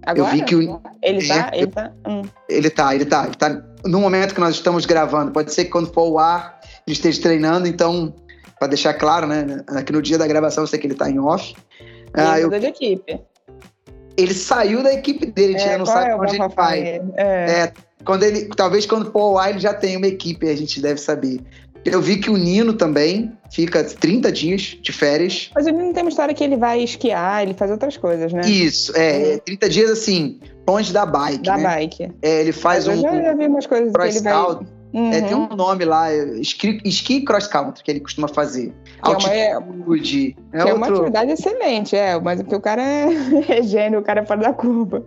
Agora? 0.02 0.28
Eu 0.28 0.32
vi 0.32 0.42
que 0.42 0.54
o, 0.54 0.80
ele 1.02 1.28
tá, 1.28 1.50
ele 1.52 1.66
tá. 1.66 1.92
Hum. 2.08 2.22
Ele 2.48 2.70
tá, 2.70 2.94
ele 2.94 3.04
tá, 3.04 3.26
ele 3.26 3.34
tá. 3.34 3.62
No 3.84 4.00
momento 4.00 4.34
que 4.34 4.40
nós 4.40 4.54
estamos 4.54 4.86
gravando, 4.86 5.30
pode 5.30 5.52
ser 5.52 5.66
que 5.66 5.70
quando 5.70 5.92
for 5.92 6.08
o 6.08 6.18
ar 6.18 6.58
ele 6.86 6.94
esteja 6.94 7.20
treinando, 7.20 7.68
então, 7.68 8.14
para 8.58 8.68
deixar 8.68 8.94
claro, 8.94 9.26
né? 9.26 9.62
Aqui 9.68 9.92
no 9.92 10.00
dia 10.00 10.16
da 10.16 10.26
gravação 10.26 10.64
eu 10.64 10.66
sei 10.66 10.78
que 10.78 10.86
ele 10.86 10.94
tá 10.94 11.10
em 11.10 11.18
off. 11.18 11.54
Ele 11.80 11.98
ah, 12.14 12.40
eu, 12.40 12.48
de 12.48 12.66
equipe. 12.66 13.20
Ele 14.16 14.34
saiu 14.34 14.82
da 14.82 14.92
equipe 14.92 15.26
dele, 15.26 15.56
a 15.56 15.58
gente 15.58 15.70
é, 15.70 15.78
não 15.78 15.86
sabe 15.86 16.10
é 16.10 16.16
onde 16.16 16.36
ele 16.36 16.48
vai. 16.48 16.80
É. 16.82 17.02
é. 17.24 17.72
quando 18.04 18.22
ele, 18.22 18.48
talvez 18.56 18.86
quando 18.86 19.10
for 19.10 19.32
o 19.32 19.38
ar 19.38 19.50
ele 19.50 19.60
já 19.60 19.72
tenha 19.72 19.98
uma 19.98 20.06
equipe, 20.06 20.48
a 20.48 20.56
gente 20.56 20.80
deve 20.80 21.00
saber. 21.00 21.40
Eu 21.84 22.00
vi 22.00 22.18
que 22.18 22.28
o 22.28 22.36
Nino 22.36 22.74
também 22.74 23.32
fica 23.50 23.82
30 23.82 24.30
dias 24.30 24.76
de 24.80 24.92
férias. 24.92 25.50
Mas 25.54 25.66
o 25.66 25.70
Nino 25.70 25.92
tem 25.92 26.02
uma 26.02 26.10
história 26.10 26.34
que 26.34 26.44
ele 26.44 26.56
vai 26.56 26.82
esquiar, 26.82 27.42
ele 27.42 27.54
faz 27.54 27.70
outras 27.70 27.96
coisas, 27.96 28.32
né? 28.32 28.42
Isso, 28.42 28.96
é, 28.96 29.34
uhum. 29.34 29.38
30 29.44 29.68
dias 29.68 29.90
assim, 29.90 30.40
longe 30.68 30.92
da 30.92 31.06
bike. 31.06 31.42
Da 31.42 31.56
né? 31.56 31.62
bike. 31.62 32.12
É, 32.22 32.40
ele 32.40 32.52
faz 32.52 32.86
Mas 32.86 32.98
um. 32.98 33.06
Eu 33.06 33.22
já, 33.22 33.34
vi 33.34 33.46
umas 33.46 33.66
coisas 33.66 33.92
cross 33.92 34.10
que 34.10 34.18
ele 34.18 34.34
vai. 34.34 34.80
Uhum. 34.92 35.12
É, 35.12 35.20
tem 35.22 35.36
um 35.36 35.48
nome 35.54 35.84
lá, 35.84 36.12
esqui, 36.12 36.80
esqui 36.84 37.22
cross 37.22 37.46
country, 37.46 37.84
que 37.84 37.90
ele 37.92 38.00
costuma 38.00 38.26
fazer. 38.26 38.74
É 38.98 39.52
Altitude. 39.52 40.36
É, 40.52 40.58
uma, 40.58 40.68
é, 40.68 40.70
é 40.70 40.74
uma 40.74 40.88
atividade 40.88 41.30
excelente, 41.30 41.94
é, 41.94 42.20
mas 42.20 42.42
porque 42.42 42.56
o 42.56 42.60
cara 42.60 42.82
é, 42.82 43.06
é 43.58 43.62
gênio, 43.62 44.00
o 44.00 44.02
cara 44.02 44.22
é 44.22 44.26
fora 44.26 44.40
da 44.40 44.52
curva. 44.52 45.04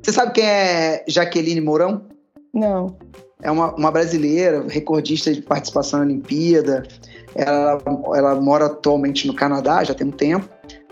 Você 0.00 0.12
sabe 0.12 0.32
quem 0.32 0.44
é 0.44 1.04
Jaqueline 1.08 1.60
Mourão? 1.60 2.06
Não 2.54 2.96
é 3.42 3.50
uma, 3.50 3.74
uma 3.74 3.90
brasileira, 3.90 4.64
recordista 4.68 5.32
de 5.32 5.42
participação 5.42 6.00
na 6.00 6.06
Olimpíada. 6.06 6.86
Ela, 7.34 7.82
ela 8.14 8.34
mora 8.36 8.66
atualmente 8.66 9.26
no 9.26 9.34
Canadá, 9.34 9.84
já 9.84 9.94
tem 9.94 10.06
um 10.06 10.12
tempo. 10.12 10.48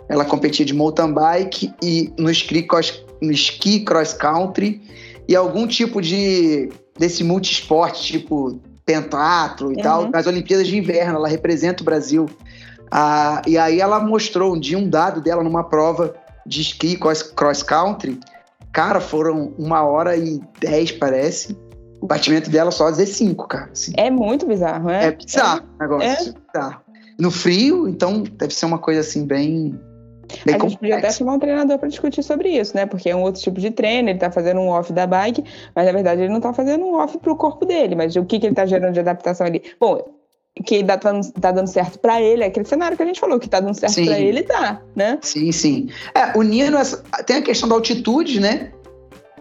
Ela 0.09 0.25
competia 0.25 0.65
de 0.65 0.75
mountain 0.75 1.13
bike 1.13 1.73
e 1.83 2.13
no 2.19 2.31
ski 2.31 2.63
cross, 2.63 3.03
no 3.23 3.33
ski 3.33 3.81
cross 3.81 4.13
country 4.13 4.83
e 5.27 5.35
algum 5.35 5.67
tipo 5.67 6.03
de 6.03 6.69
desse 6.99 7.25
multisport, 7.25 7.95
tipo 7.95 8.61
pentatlo 8.85 9.73
e 9.73 9.77
uhum. 9.77 9.83
tal, 9.83 10.11
nas 10.11 10.27
Olimpíadas 10.27 10.67
de 10.67 10.77
Inverno. 10.77 11.17
Ela 11.17 11.29
representa 11.29 11.83
o 11.83 11.85
Brasil. 11.85 12.29
Ah, 12.91 13.41
e 13.47 13.57
aí 13.57 13.81
ela 13.81 13.99
mostrou 13.99 14.55
um 14.55 14.61
dia 14.61 14.79
um 14.79 14.89
dado 14.89 15.23
dela 15.23 15.43
numa 15.43 15.65
prova 15.65 16.15
de 16.47 16.61
esqui 16.61 16.97
cross 16.97 17.63
country, 17.63 18.21
cara, 18.71 19.01
foram 19.01 19.55
uma 19.59 19.83
hora 19.83 20.17
e 20.17 20.41
dez, 20.61 20.93
parece. 20.93 21.57
O 22.05 22.07
batimento 22.07 22.51
dela 22.51 22.71
só 22.71 22.91
dizer 22.91 23.07
cinco, 23.07 23.49
cara. 23.49 23.71
Assim. 23.73 23.95
É 23.97 24.11
muito 24.11 24.45
bizarro, 24.45 24.91
é? 24.91 25.07
É 25.07 25.13
bizarro 25.13 25.63
o 25.63 25.83
negócio. 25.83 26.07
É. 26.07 26.53
Bizarro. 26.53 26.83
No 27.19 27.31
frio, 27.31 27.89
então 27.89 28.23
deve 28.23 28.53
ser 28.53 28.67
uma 28.67 28.77
coisa 28.79 29.01
assim 29.01 29.25
bem 29.25 29.81
Bem 30.45 30.55
a 30.55 30.59
gente 30.59 30.77
podia 30.77 30.99
até 30.99 31.11
chamar 31.11 31.35
um 31.35 31.39
treinador 31.39 31.79
para 31.79 31.89
discutir 31.89 32.23
sobre 32.23 32.51
isso, 32.51 32.77
né? 32.77 32.85
Porque 32.85 33.09
é 33.09 33.17
um 33.17 33.23
outro 33.23 33.41
tipo 33.41 33.59
de 33.59 33.71
treino, 33.71 34.11
ele 34.11 34.19
está 34.19 34.31
fazendo 34.31 34.61
um 34.61 34.69
off 34.69 34.93
da 34.93 35.07
bike, 35.07 35.43
mas 35.75 35.87
na 35.87 35.93
verdade 35.93 36.21
ele 36.21 36.29
não 36.29 36.39
está 36.39 36.53
fazendo 36.53 36.85
um 36.85 36.95
off 36.95 37.17
para 37.19 37.33
o 37.33 37.37
corpo 37.37 37.65
dele, 37.65 37.95
mas 37.95 38.15
o 38.17 38.25
que, 38.25 38.39
que 38.39 38.45
ele 38.45 38.53
está 38.53 38.67
gerando 38.67 38.93
de 38.93 39.01
adaptação 39.01 39.47
ali? 39.47 39.63
Bom, 39.81 40.03
que 40.63 40.85
tá, 40.85 40.99
tá 40.99 41.53
dando 41.53 41.69
certo 41.69 41.99
para 41.99 42.21
ele, 42.21 42.45
é 42.45 42.47
aquele 42.47 42.67
cenário 42.67 42.97
que 42.97 43.03
a 43.03 43.07
gente 43.07 43.19
falou, 43.19 43.41
que 43.41 43.49
tá 43.49 43.61
dando 43.61 43.75
certo 43.75 44.05
para 44.05 44.19
ele, 44.19 44.43
tá, 44.43 44.83
né? 44.95 45.19
Sim, 45.23 45.51
sim. 45.53 45.89
É, 46.15 46.37
o 46.37 46.43
Nino, 46.43 46.79
tem 47.25 47.37
a 47.37 47.43
questão 47.43 47.69
da 47.69 47.75
altitude, 47.75 48.41
né? 48.41 48.73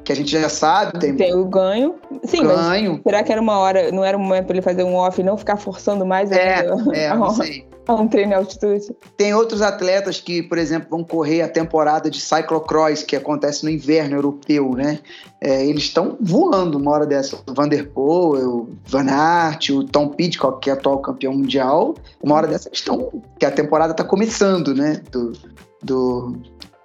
Que 0.04 0.12
a 0.12 0.16
gente 0.16 0.32
já 0.32 0.50
sabe. 0.50 1.00
Tem, 1.00 1.16
tem 1.16 1.34
o 1.34 1.46
ganho. 1.46 1.96
Sim, 2.26 2.44
ganho. 2.44 3.00
será 3.04 3.24
que 3.24 3.32
era 3.32 3.42
uma 3.42 3.58
hora, 3.58 3.92
não 3.92 4.04
era 4.04 4.18
um 4.18 4.22
momento 4.22 4.46
para 4.46 4.56
ele 4.56 4.62
fazer 4.62 4.84
um 4.84 4.96
off 4.96 5.20
e 5.20 5.24
não 5.24 5.38
ficar 5.38 5.58
forçando 5.58 6.06
mais? 6.06 6.32
É, 6.32 6.66
é, 6.94 7.14
não 7.16 7.30
sei. 7.32 7.66
É 7.86 7.92
um 7.92 8.08
treino 8.08 8.32
em 8.32 8.36
altitude. 8.36 8.96
Tem 9.18 9.34
outros 9.34 9.62
atletas 9.62 10.20
que, 10.22 10.42
por 10.42 10.58
exemplo, 10.58 10.88
vão 10.90 11.04
correr 11.04 11.42
a 11.42 11.50
temporada 11.50 12.10
de 12.10 12.22
cyclocross, 12.22 13.04
que 13.04 13.16
acontece 13.16 13.66
no 13.66 13.70
inverno 13.70 14.16
europeu, 14.16 14.72
né? 14.72 15.00
É, 15.42 15.66
eles 15.66 15.84
estão 15.84 16.18
voando 16.22 16.78
uma 16.78 16.92
hora 16.92 17.06
dessa. 17.06 17.36
O 17.36 17.54
Van 17.54 17.68
Der 17.68 17.90
Poel, 17.90 18.50
o 18.50 18.70
Van 18.86 19.10
Aert, 19.10 19.70
o 19.72 19.84
Tom 19.84 20.08
Pidcock, 20.08 20.62
que 20.62 20.70
é 20.70 20.74
atual 20.74 21.00
campeão 21.00 21.34
mundial, 21.34 21.96
uma 22.22 22.36
hora 22.36 22.48
dessa 22.48 22.70
eles 22.70 22.80
estão... 22.80 23.22
que 23.38 23.46
a 23.46 23.52
temporada 23.52 23.92
está 23.92 24.06
começando, 24.06 24.74
né? 24.74 25.02
Do, 25.12 25.34
do, 25.82 26.38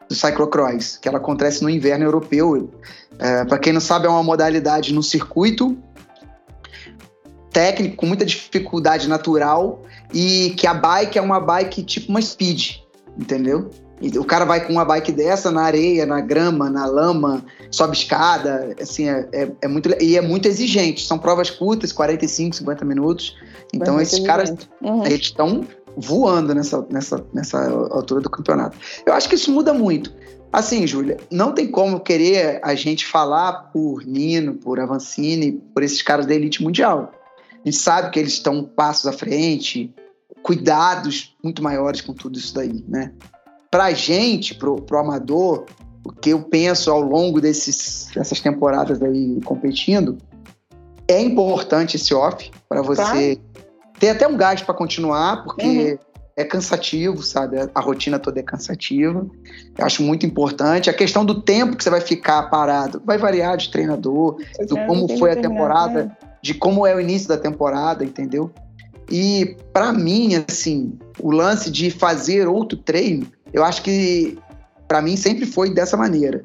do 0.08 0.14
cyclocross, 0.14 0.96
que 0.96 1.08
ela 1.08 1.18
acontece 1.18 1.62
no 1.62 1.70
inverno 1.70 2.04
europeu. 2.04 2.70
É, 3.18 3.44
Para 3.44 3.58
quem 3.58 3.72
não 3.72 3.80
sabe, 3.80 4.06
é 4.06 4.08
uma 4.08 4.22
modalidade 4.22 4.92
no 4.92 5.02
circuito 5.02 5.76
técnico, 7.50 7.96
com 7.96 8.06
muita 8.06 8.24
dificuldade 8.24 9.08
natural, 9.08 9.82
e 10.12 10.54
que 10.56 10.66
a 10.66 10.74
bike 10.74 11.18
é 11.18 11.22
uma 11.22 11.40
bike 11.40 11.82
tipo 11.82 12.10
uma 12.10 12.22
speed, 12.22 12.76
entendeu? 13.18 13.70
E 14.00 14.16
o 14.16 14.24
cara 14.24 14.44
vai 14.44 14.64
com 14.64 14.72
uma 14.72 14.84
bike 14.84 15.10
dessa 15.10 15.50
na 15.50 15.62
areia, 15.62 16.06
na 16.06 16.20
grama, 16.20 16.70
na 16.70 16.86
lama, 16.86 17.44
sobe 17.70 17.96
escada, 17.96 18.76
assim, 18.80 19.08
é, 19.08 19.28
é, 19.32 19.50
é 19.62 19.68
muito 19.68 19.90
e 20.00 20.16
é 20.16 20.20
muito 20.20 20.46
exigente. 20.46 21.04
São 21.04 21.18
provas 21.18 21.50
curtas, 21.50 21.92
45, 21.92 22.56
50 22.56 22.84
minutos. 22.84 23.36
Então 23.74 24.00
esses 24.00 24.20
caras 24.20 24.54
uhum. 24.80 25.04
eles 25.04 25.22
estão 25.22 25.66
voando 25.98 26.54
nessa, 26.54 26.86
nessa, 26.90 27.24
nessa 27.32 27.70
altura 27.90 28.20
do 28.20 28.30
campeonato. 28.30 28.78
Eu 29.04 29.12
acho 29.12 29.28
que 29.28 29.34
isso 29.34 29.50
muda 29.50 29.74
muito. 29.74 30.12
Assim, 30.52 30.86
Júlia, 30.86 31.18
não 31.30 31.52
tem 31.52 31.70
como 31.70 32.00
querer 32.00 32.60
a 32.62 32.74
gente 32.74 33.06
falar 33.06 33.70
por 33.72 34.04
Nino, 34.06 34.54
por 34.54 34.80
Avancini, 34.80 35.52
por 35.74 35.82
esses 35.82 36.00
caras 36.00 36.24
da 36.26 36.34
elite 36.34 36.62
mundial. 36.62 37.12
A 37.52 37.68
gente 37.68 37.76
sabe 37.76 38.10
que 38.10 38.18
eles 38.18 38.32
estão 38.32 38.64
passos 38.64 39.06
à 39.06 39.12
frente, 39.12 39.94
cuidados 40.42 41.36
muito 41.42 41.62
maiores 41.62 42.00
com 42.00 42.14
tudo 42.14 42.38
isso 42.38 42.54
daí, 42.54 42.84
né? 42.88 43.12
Pra 43.70 43.92
gente, 43.92 44.54
pro, 44.54 44.76
pro 44.76 44.98
amador, 44.98 45.66
o 46.02 46.12
que 46.12 46.30
eu 46.30 46.40
penso 46.42 46.90
ao 46.90 47.00
longo 47.00 47.40
desses, 47.40 48.08
dessas 48.14 48.40
temporadas 48.40 49.02
aí 49.02 49.38
competindo, 49.44 50.16
é 51.06 51.20
importante 51.20 51.96
esse 51.96 52.14
off 52.14 52.50
para 52.68 52.80
você 52.80 53.36
tá. 53.36 53.42
Ter 53.98 54.10
até 54.10 54.26
um 54.26 54.36
gasto 54.36 54.64
para 54.64 54.74
continuar, 54.74 55.44
porque 55.44 55.92
uhum. 55.92 56.22
é 56.36 56.44
cansativo, 56.44 57.22
sabe? 57.22 57.56
A 57.74 57.80
rotina 57.80 58.18
toda 58.18 58.40
é 58.40 58.42
cansativa. 58.42 59.26
Eu 59.76 59.84
acho 59.84 60.02
muito 60.02 60.24
importante. 60.24 60.88
A 60.88 60.94
questão 60.94 61.24
do 61.24 61.42
tempo 61.42 61.76
que 61.76 61.82
você 61.82 61.90
vai 61.90 62.00
ficar 62.00 62.44
parado 62.44 63.02
vai 63.04 63.18
variar 63.18 63.56
de 63.56 63.70
treinador, 63.70 64.36
do 64.68 64.76
como 64.86 65.18
foi 65.18 65.32
a 65.32 65.36
temporada. 65.36 66.04
Né? 66.04 66.16
de 66.42 66.54
como 66.54 66.86
é 66.86 66.94
o 66.94 67.00
início 67.00 67.28
da 67.28 67.36
temporada, 67.36 68.04
entendeu? 68.04 68.50
E 69.10 69.56
para 69.72 69.92
mim, 69.92 70.34
assim, 70.48 70.98
o 71.20 71.30
lance 71.30 71.70
de 71.70 71.90
fazer 71.90 72.46
outro 72.46 72.78
treino, 72.78 73.26
eu 73.52 73.64
acho 73.64 73.82
que 73.82 74.38
para 74.86 75.00
mim 75.00 75.16
sempre 75.16 75.46
foi 75.46 75.72
dessa 75.72 75.96
maneira, 75.96 76.42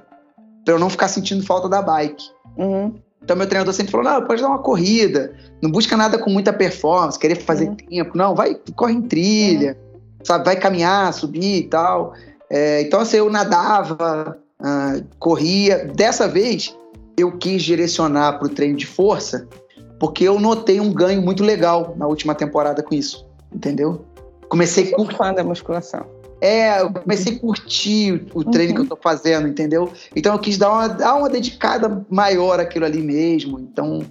para 0.63 0.73
eu 0.73 0.79
não 0.79 0.89
ficar 0.89 1.07
sentindo 1.07 1.45
falta 1.45 1.67
da 1.67 1.81
bike. 1.81 2.25
Uhum. 2.57 2.95
Então 3.23 3.35
meu 3.35 3.47
treinador 3.47 3.73
sempre 3.73 3.91
falou: 3.91 4.11
não, 4.11 4.25
pode 4.25 4.41
dar 4.41 4.49
uma 4.49 4.59
corrida, 4.59 5.33
não 5.61 5.71
busca 5.71 5.95
nada 5.95 6.17
com 6.17 6.29
muita 6.29 6.51
performance, 6.51 7.17
querer 7.17 7.35
fazer 7.35 7.69
uhum. 7.69 7.75
tempo, 7.75 8.17
não, 8.17 8.35
vai, 8.35 8.55
corre 8.75 8.93
em 8.93 9.01
trilha, 9.01 9.77
uhum. 9.93 10.25
sabe, 10.25 10.45
vai 10.45 10.55
caminhar, 10.55 11.13
subir 11.13 11.57
e 11.57 11.63
tal. 11.63 12.13
É, 12.49 12.81
então 12.81 12.99
assim, 12.99 13.17
eu 13.17 13.29
nadava, 13.29 14.37
uh, 14.59 15.03
corria. 15.19 15.85
Dessa 15.95 16.27
vez 16.27 16.75
eu 17.17 17.37
quis 17.37 17.63
direcionar 17.63 18.39
para 18.39 18.47
o 18.47 18.49
treino 18.49 18.77
de 18.77 18.85
força 18.85 19.47
porque 19.99 20.25
eu 20.25 20.37
notei 20.37 20.81
um 20.81 20.93
ganho 20.93 21.21
muito 21.21 21.43
legal 21.43 21.93
na 21.97 22.05
última 22.05 22.35
temporada 22.35 22.83
com 22.83 22.93
isso, 22.93 23.25
entendeu? 23.53 24.03
Comecei 24.49 24.91
a 24.91 24.95
curtir. 24.97 25.15
fã 25.15 25.33
da 25.33 25.45
musculação. 25.45 26.05
É, 26.43 26.81
eu 26.81 26.91
comecei 26.91 27.37
a 27.37 27.39
curtir 27.39 28.27
o 28.33 28.43
treino 28.43 28.73
uhum. 28.73 28.75
que 28.75 28.91
eu 28.91 28.97
tô 28.97 29.01
fazendo, 29.01 29.47
entendeu? 29.47 29.89
Então 30.13 30.33
eu 30.33 30.39
quis 30.39 30.57
dar 30.57 30.73
uma, 30.73 30.87
dar 30.89 31.15
uma 31.15 31.29
dedicada 31.29 32.05
maior 32.09 32.59
àquilo 32.59 32.83
ali 32.83 33.01
mesmo. 33.01 33.61
Então, 33.61 34.01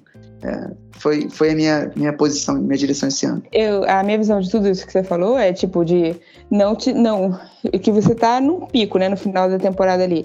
é, 0.42 0.70
foi, 0.92 1.28
foi 1.28 1.50
a 1.50 1.54
minha, 1.54 1.92
minha 1.94 2.12
posição, 2.14 2.54
minha 2.54 2.78
direção 2.78 3.10
esse 3.10 3.26
ano. 3.26 3.42
Eu, 3.52 3.84
a 3.84 4.02
minha 4.02 4.16
visão 4.16 4.40
de 4.40 4.50
tudo 4.50 4.66
isso 4.66 4.86
que 4.86 4.92
você 4.92 5.04
falou 5.04 5.38
é 5.38 5.52
tipo 5.52 5.84
de 5.84 6.16
não 6.50 6.74
te, 6.74 6.94
não 6.94 7.38
que 7.82 7.92
você 7.92 8.14
tá 8.14 8.40
num 8.40 8.64
pico, 8.64 8.96
né, 8.98 9.10
no 9.10 9.16
final 9.16 9.50
da 9.50 9.58
temporada 9.58 10.02
ali 10.02 10.24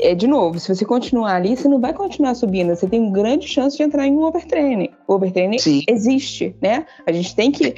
é, 0.00 0.14
de 0.14 0.26
novo, 0.26 0.58
se 0.58 0.72
você 0.72 0.84
continuar 0.84 1.34
ali, 1.34 1.56
você 1.56 1.68
não 1.68 1.80
vai 1.80 1.92
continuar 1.92 2.34
subindo. 2.34 2.74
Você 2.74 2.86
tem 2.86 3.10
grande 3.10 3.48
chance 3.48 3.76
de 3.76 3.82
entrar 3.82 4.06
em 4.06 4.12
um 4.12 4.22
overtraining. 4.22 4.90
O 5.06 5.14
overtraining 5.14 5.58
Sim. 5.58 5.82
existe, 5.88 6.54
né? 6.62 6.86
A 7.04 7.12
gente 7.12 7.34
tem 7.34 7.50
que. 7.50 7.74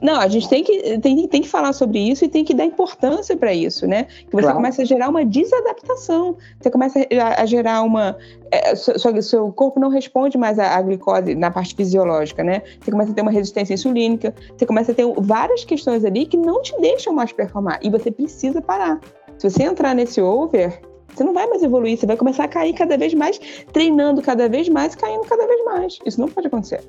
Não, 0.00 0.20
a 0.20 0.28
gente 0.28 0.48
tem 0.48 0.62
que, 0.62 0.98
tem, 0.98 1.26
tem 1.26 1.42
que 1.42 1.48
falar 1.48 1.72
sobre 1.72 1.98
isso 1.98 2.24
e 2.24 2.28
tem 2.28 2.44
que 2.44 2.54
dar 2.54 2.64
importância 2.64 3.36
para 3.36 3.52
isso, 3.52 3.86
né? 3.86 4.04
Que 4.04 4.32
você 4.32 4.42
claro. 4.42 4.56
começa 4.56 4.82
a 4.82 4.84
gerar 4.84 5.08
uma 5.08 5.24
desadaptação. 5.24 6.36
Você 6.60 6.70
começa 6.70 7.00
a, 7.00 7.42
a 7.42 7.46
gerar 7.46 7.82
uma. 7.82 8.16
É, 8.50 8.74
seu, 8.74 9.22
seu 9.22 9.52
corpo 9.52 9.78
não 9.78 9.88
responde 9.88 10.38
mais 10.38 10.58
à, 10.58 10.76
à 10.76 10.82
glicose 10.82 11.34
na 11.34 11.50
parte 11.50 11.74
fisiológica, 11.74 12.42
né? 12.42 12.62
Você 12.80 12.90
começa 12.90 13.12
a 13.12 13.14
ter 13.14 13.22
uma 13.22 13.30
resistência 13.30 13.74
insulínica. 13.74 14.34
Você 14.56 14.66
começa 14.66 14.92
a 14.92 14.94
ter 14.94 15.04
várias 15.18 15.64
questões 15.64 16.04
ali 16.04 16.26
que 16.26 16.36
não 16.36 16.62
te 16.62 16.78
deixam 16.80 17.12
mais 17.12 17.32
performar. 17.32 17.78
E 17.82 17.90
você 17.90 18.10
precisa 18.10 18.62
parar. 18.62 19.00
Se 19.38 19.48
você 19.48 19.62
entrar 19.62 19.94
nesse 19.94 20.20
over, 20.20 20.80
você 21.14 21.24
não 21.24 21.32
vai 21.32 21.46
mais 21.46 21.62
evoluir, 21.62 21.98
você 21.98 22.06
vai 22.06 22.16
começar 22.16 22.44
a 22.44 22.48
cair 22.48 22.72
cada 22.74 22.96
vez 22.96 23.12
mais, 23.14 23.40
treinando 23.72 24.22
cada 24.22 24.48
vez 24.48 24.68
mais, 24.68 24.94
caindo 24.94 25.22
cada 25.22 25.46
vez 25.46 25.64
mais. 25.64 25.98
Isso 26.04 26.20
não 26.20 26.28
pode 26.28 26.46
acontecer. 26.46 26.80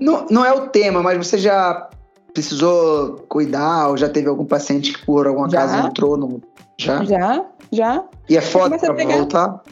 Não, 0.00 0.26
não 0.30 0.44
é 0.44 0.52
o 0.52 0.68
tema, 0.68 1.02
mas 1.02 1.18
você 1.18 1.38
já 1.38 1.88
precisou 2.32 3.24
cuidar 3.28 3.88
ou 3.88 3.96
já 3.96 4.08
teve 4.08 4.28
algum 4.28 4.44
paciente 4.44 4.92
que 4.92 5.04
por 5.04 5.26
alguma 5.26 5.48
já? 5.50 5.60
casa 5.60 5.86
entrou 5.86 6.16
no. 6.16 6.40
Já? 6.78 7.04
Já, 7.04 7.44
já. 7.70 8.04
E 8.28 8.36
é 8.36 8.40
foda 8.40 8.78
pra 8.78 8.94
pegar... 8.94 9.16
voltar? 9.16 9.62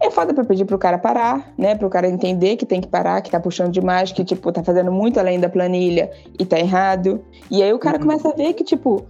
É 0.00 0.10
foda 0.10 0.34
pra 0.34 0.44
pedir 0.44 0.64
pro 0.64 0.76
cara 0.76 0.98
parar, 0.98 1.52
né? 1.56 1.74
Pro 1.76 1.88
cara 1.88 2.08
entender 2.08 2.56
que 2.56 2.66
tem 2.66 2.80
que 2.80 2.88
parar, 2.88 3.22
que 3.22 3.30
tá 3.30 3.38
puxando 3.38 3.70
demais, 3.70 4.10
que, 4.10 4.24
tipo, 4.24 4.50
tá 4.50 4.62
fazendo 4.62 4.90
muito 4.90 5.20
além 5.20 5.38
da 5.38 5.48
planilha 5.48 6.10
e 6.38 6.44
tá 6.44 6.58
errado. 6.58 7.24
E 7.48 7.62
aí 7.62 7.72
o 7.72 7.78
cara 7.78 7.96
uhum. 7.96 8.02
começa 8.02 8.28
a 8.28 8.32
ver 8.32 8.54
que, 8.54 8.64
tipo, 8.64 9.06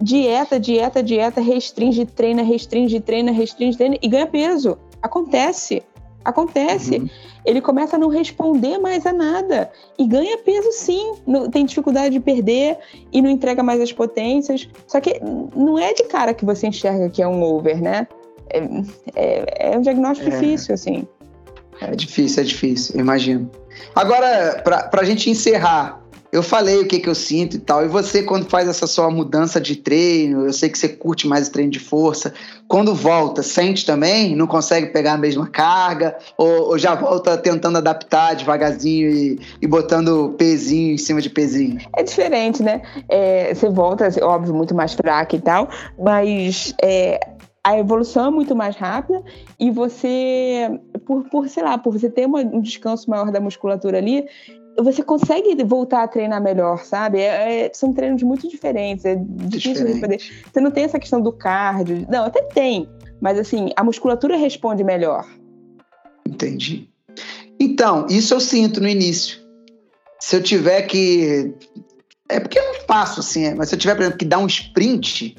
dieta, 0.00 0.58
dieta, 0.58 1.02
dieta, 1.02 1.40
restringe, 1.40 2.06
treina, 2.06 2.42
restringe, 2.42 2.98
treina, 3.00 3.30
restringe, 3.30 3.76
treina 3.76 3.96
e 4.00 4.08
ganha 4.08 4.26
peso. 4.26 4.78
Acontece. 5.02 5.82
Acontece. 6.24 6.98
Uhum. 6.98 7.08
Ele 7.44 7.60
começa 7.60 7.96
a 7.96 7.98
não 7.98 8.08
responder 8.08 8.78
mais 8.78 9.04
a 9.06 9.12
nada. 9.12 9.70
E 9.98 10.06
ganha 10.06 10.38
peso 10.38 10.70
sim. 10.72 11.14
tem 11.50 11.64
dificuldade 11.64 12.10
de 12.10 12.20
perder 12.20 12.78
e 13.12 13.20
não 13.20 13.30
entrega 13.30 13.62
mais 13.62 13.80
as 13.80 13.92
potências. 13.92 14.68
Só 14.86 15.00
que 15.00 15.20
não 15.54 15.78
é 15.78 15.92
de 15.92 16.04
cara 16.04 16.34
que 16.34 16.44
você 16.44 16.66
enxerga 16.66 17.08
que 17.10 17.22
é 17.22 17.26
um 17.26 17.42
over, 17.42 17.80
né? 17.80 18.06
É, 18.50 18.58
é, 19.14 19.72
é 19.72 19.78
um 19.78 19.80
diagnóstico 19.80 20.28
é. 20.28 20.32
difícil, 20.32 20.74
assim. 20.74 21.06
É 21.80 21.96
difícil, 21.96 22.42
é 22.42 22.46
difícil, 22.46 23.00
imagino. 23.00 23.50
Agora, 23.94 24.62
para 24.62 25.00
a 25.00 25.04
gente 25.04 25.28
encerrar, 25.28 26.01
eu 26.32 26.42
falei 26.42 26.78
o 26.78 26.88
que, 26.88 26.98
que 26.98 27.08
eu 27.10 27.14
sinto 27.14 27.56
e 27.56 27.58
tal. 27.58 27.84
E 27.84 27.88
você, 27.88 28.22
quando 28.22 28.48
faz 28.48 28.66
essa 28.66 28.86
sua 28.86 29.10
mudança 29.10 29.60
de 29.60 29.76
treino, 29.76 30.46
eu 30.46 30.52
sei 30.52 30.70
que 30.70 30.78
você 30.78 30.88
curte 30.88 31.28
mais 31.28 31.48
o 31.48 31.52
treino 31.52 31.70
de 31.70 31.78
força. 31.78 32.32
Quando 32.66 32.94
volta, 32.94 33.42
sente 33.42 33.84
também? 33.84 34.34
Não 34.34 34.46
consegue 34.46 34.86
pegar 34.86 35.12
a 35.12 35.18
mesma 35.18 35.46
carga? 35.46 36.16
Ou, 36.38 36.70
ou 36.70 36.78
já 36.78 36.94
volta 36.94 37.36
tentando 37.36 37.76
adaptar 37.76 38.34
devagarzinho 38.34 39.10
e, 39.10 39.40
e, 39.60 39.66
botando 39.66 40.34
pezinho 40.38 40.94
em 40.94 40.98
cima 40.98 41.20
de 41.20 41.28
pezinho? 41.28 41.78
É 41.94 42.02
diferente, 42.02 42.62
né? 42.62 42.80
É, 43.10 43.52
você 43.54 43.68
volta, 43.68 44.08
óbvio, 44.22 44.54
muito 44.54 44.74
mais 44.74 44.94
fraca 44.94 45.36
e 45.36 45.40
tal, 45.40 45.68
mas 45.98 46.74
é, 46.82 47.20
a 47.62 47.78
evolução 47.78 48.28
é 48.28 48.30
muito 48.30 48.56
mais 48.56 48.74
rápida 48.74 49.22
e 49.60 49.70
você, 49.70 50.80
por, 51.06 51.24
por 51.28 51.48
sei 51.48 51.62
lá, 51.62 51.76
por 51.76 51.92
você 51.92 52.08
ter 52.08 52.26
uma, 52.26 52.40
um 52.40 52.60
descanso 52.60 53.08
maior 53.08 53.30
da 53.30 53.38
musculatura 53.38 53.98
ali, 53.98 54.26
você 54.78 55.02
consegue 55.02 55.62
voltar 55.64 56.02
a 56.02 56.08
treinar 56.08 56.42
melhor, 56.42 56.84
sabe? 56.84 57.20
É, 57.20 57.66
é, 57.66 57.70
são 57.74 57.92
treinos 57.92 58.22
muito 58.22 58.48
diferentes, 58.48 59.04
é 59.04 59.16
difícil 59.16 59.86
de 59.86 60.00
poder. 60.00 60.20
Você 60.52 60.60
não 60.60 60.70
tem 60.70 60.84
essa 60.84 60.98
questão 60.98 61.20
do 61.20 61.32
cardio. 61.32 62.06
Não, 62.08 62.24
até 62.24 62.42
tem, 62.42 62.88
mas 63.20 63.38
assim, 63.38 63.70
a 63.76 63.84
musculatura 63.84 64.36
responde 64.36 64.82
melhor. 64.82 65.26
Entendi. 66.26 66.88
Então, 67.60 68.06
isso 68.08 68.34
eu 68.34 68.40
sinto 68.40 68.80
no 68.80 68.88
início. 68.88 69.38
Se 70.18 70.36
eu 70.36 70.42
tiver 70.42 70.82
que. 70.82 71.54
É 72.28 72.40
porque 72.40 72.58
eu 72.58 72.64
não 72.64 72.80
faço 72.86 73.20
assim, 73.20 73.54
mas 73.54 73.68
se 73.68 73.74
eu 73.74 73.78
tiver, 73.78 73.94
por 73.94 74.02
exemplo, 74.02 74.18
que 74.18 74.24
dar 74.24 74.38
um 74.38 74.46
sprint, 74.46 75.36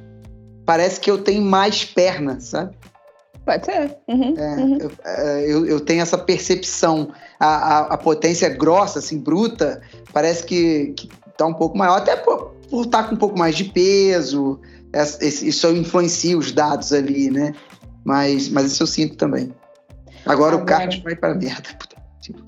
parece 0.66 1.00
que 1.00 1.10
eu 1.10 1.18
tenho 1.18 1.42
mais 1.42 1.84
perna, 1.84 2.40
sabe? 2.40 2.76
Pode 3.46 3.66
ser. 3.66 3.98
Uhum, 4.08 4.36
é, 4.38 4.56
uhum. 4.56 4.78
Eu, 4.78 4.92
é, 5.04 5.52
eu, 5.52 5.66
eu, 5.66 5.80
tenho 5.80 6.02
essa 6.02 6.18
percepção. 6.18 7.12
A, 7.40 7.48
a, 7.48 7.80
a, 7.94 7.98
potência 7.98 8.48
grossa, 8.50 9.00
assim, 9.00 9.20
bruta, 9.20 9.82
parece 10.14 10.46
que, 10.46 10.94
que 10.96 11.10
tá 11.38 11.46
um 11.46 11.54
pouco 11.54 11.78
maior, 11.78 11.98
até 11.98 12.16
por, 12.16 12.54
por 12.70 12.86
estar 12.86 13.04
tá 13.04 13.10
com 13.10 13.16
um 13.16 13.18
pouco 13.18 13.38
mais 13.38 13.56
de 13.56 13.66
peso. 13.66 14.60
Isso 15.22 15.68
influencia 15.72 16.38
os 16.38 16.52
dados 16.52 16.94
ali, 16.94 17.30
né? 17.30 17.54
Mas, 18.06 18.50
mas 18.50 18.72
isso 18.72 18.84
eu 18.84 18.88
sinto 18.88 19.18
também. 19.18 19.54
Agora, 20.26 20.56
Agora... 20.56 20.58
o 20.58 20.66
cardio 20.66 21.04
vai 21.04 21.16
para 21.16 21.34
merda. 21.34 21.70
Tipo. 22.22 22.42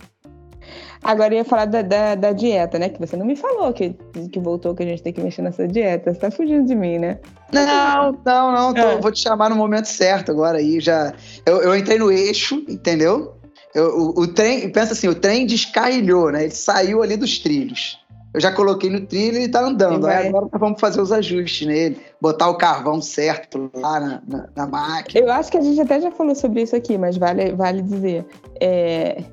Agora 1.04 1.34
eu 1.34 1.38
ia 1.38 1.46
falar 1.46 1.66
da, 1.66 1.82
da, 1.82 2.16
da, 2.16 2.32
dieta, 2.32 2.80
né? 2.80 2.90
Que 2.90 3.00
você 3.00 3.16
não 3.16 3.26
me 3.26 3.36
falou 3.36 3.72
que, 3.74 3.96
que 4.32 4.40
voltou, 4.40 4.74
que 4.74 4.84
a 4.84 4.86
gente 4.86 5.04
tem 5.04 5.14
que 5.14 5.22
mexer 5.22 5.42
nessa 5.42 5.68
dieta. 5.68 6.14
Você 6.14 6.20
tá 6.20 6.32
fugindo 6.32 6.66
de 6.66 6.76
mim, 6.76 6.98
né? 6.98 7.20
Não, 7.52 8.18
não, 8.26 8.52
não. 8.52 8.74
Tô, 8.74 8.82
é. 8.82 8.98
Vou 9.00 9.12
te 9.12 9.20
chamar 9.20 9.50
no 9.50 9.56
momento 9.56 9.86
certo 9.86 10.32
agora 10.32 10.58
aí. 10.58 10.80
Já, 10.80 11.14
eu, 11.46 11.62
eu 11.62 11.76
entrei 11.76 12.00
no 12.00 12.12
eixo, 12.12 12.64
entendeu? 12.68 13.36
Eu, 13.74 14.14
o, 14.16 14.22
o 14.22 14.28
trem, 14.28 14.70
pensa 14.72 14.94
assim, 14.94 15.08
o 15.08 15.16
trem 15.16 15.46
descarrilhou, 15.46 16.32
né? 16.32 16.44
Ele 16.44 16.52
saiu 16.52 17.04
ali 17.04 17.18
dos 17.18 17.40
trilhos. 17.40 18.00
Eu 18.36 18.42
já 18.42 18.52
coloquei 18.52 18.90
no 18.90 19.00
trilho 19.06 19.38
e 19.38 19.44
ele 19.44 19.50
tá 19.50 19.62
andando. 19.62 20.06
Aí 20.08 20.28
agora 20.28 20.50
vamos 20.60 20.78
fazer 20.78 21.00
os 21.00 21.10
ajustes 21.10 21.66
nele, 21.66 21.98
botar 22.20 22.50
o 22.50 22.58
carvão 22.58 23.02
certo 23.02 23.72
lá 23.74 23.98
na, 23.98 24.22
na, 24.28 24.50
na, 24.54 24.68
máquina. 24.68 25.26
Eu 25.26 25.32
acho 25.32 25.50
que 25.50 25.58
a 25.58 25.62
gente 25.62 25.80
até 25.80 26.02
já 26.02 26.12
falou 26.12 26.36
sobre 26.36 26.62
isso 26.62 26.76
aqui, 26.76 26.98
mas 26.98 27.16
vale, 27.16 27.54
vale 27.54 27.82
dizer. 27.82 28.26
É, 28.60 29.24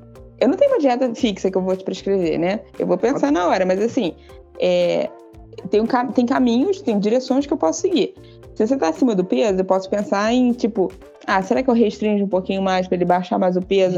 eu 0.43 0.49
não 0.49 0.57
tenho 0.57 0.71
uma 0.71 0.79
dieta 0.79 1.15
fixa 1.15 1.49
que 1.49 1.57
eu 1.57 1.61
vou 1.61 1.73
te 1.75 1.85
prescrever, 1.85 2.37
né? 2.37 2.59
Eu 2.77 2.85
vou 2.85 2.97
pensar 2.97 3.31
na 3.31 3.47
hora, 3.47 3.65
mas 3.65 3.81
assim, 3.81 4.13
é, 4.59 5.09
tem, 5.69 5.81
tem 6.13 6.25
caminhos, 6.25 6.81
tem 6.81 6.99
direções 6.99 7.45
que 7.45 7.53
eu 7.53 7.57
posso 7.57 7.79
seguir. 7.79 8.13
Se 8.53 8.67
você 8.67 8.75
tá 8.75 8.89
acima 8.89 9.15
do 9.15 9.23
peso, 9.23 9.57
eu 9.57 9.65
posso 9.65 9.89
pensar 9.89 10.33
em, 10.33 10.51
tipo, 10.51 10.91
ah, 11.25 11.41
será 11.41 11.63
que 11.63 11.69
eu 11.69 11.73
restringo 11.73 12.25
um 12.25 12.27
pouquinho 12.27 12.61
mais 12.61 12.87
para 12.87 12.97
ele 12.97 13.05
baixar 13.05 13.39
mais 13.39 13.55
o 13.55 13.61
peso? 13.61 13.97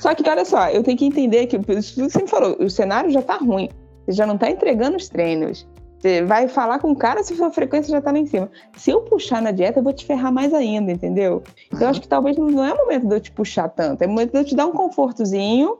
Só 0.00 0.14
que, 0.14 0.28
olha 0.28 0.44
só, 0.44 0.70
eu 0.70 0.84
tenho 0.84 0.96
que 0.96 1.04
entender 1.04 1.46
que, 1.46 1.58
você 1.58 2.22
me 2.22 2.28
falou, 2.28 2.56
o 2.60 2.70
cenário 2.70 3.10
já 3.10 3.20
tá 3.20 3.36
ruim. 3.36 3.68
Você 4.06 4.12
já 4.12 4.26
não 4.26 4.38
tá 4.38 4.48
entregando 4.48 4.96
os 4.96 5.08
treinos. 5.08 5.66
Você 6.04 6.22
vai 6.22 6.48
falar 6.48 6.80
com 6.80 6.90
o 6.90 6.94
cara 6.94 7.24
se 7.24 7.34
sua 7.34 7.50
frequência 7.50 7.90
já 7.90 7.98
tá 7.98 8.12
lá 8.12 8.18
em 8.18 8.26
cima. 8.26 8.50
Se 8.76 8.90
eu 8.90 9.00
puxar 9.00 9.40
na 9.40 9.50
dieta, 9.50 9.78
eu 9.78 9.82
vou 9.82 9.92
te 9.94 10.04
ferrar 10.04 10.30
mais 10.30 10.52
ainda, 10.52 10.92
entendeu? 10.92 11.42
Então, 11.72 11.88
acho 11.88 11.98
que 11.98 12.06
talvez 12.06 12.36
não 12.36 12.62
é 12.62 12.74
o 12.74 12.76
momento 12.76 13.08
de 13.08 13.14
eu 13.14 13.20
te 13.20 13.32
puxar 13.32 13.70
tanto. 13.70 14.02
É 14.02 14.06
o 14.06 14.10
momento 14.10 14.32
de 14.32 14.36
eu 14.36 14.44
te 14.44 14.54
dar 14.54 14.66
um 14.66 14.72
confortozinho. 14.72 15.78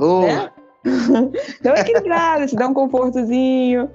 Oh. 0.00 0.20
Né? 0.20 0.48
Dá 1.60 1.74
equilibrada, 1.80 2.46
te 2.46 2.54
dar 2.54 2.68
um 2.68 2.74
confortozinho. 2.74 3.90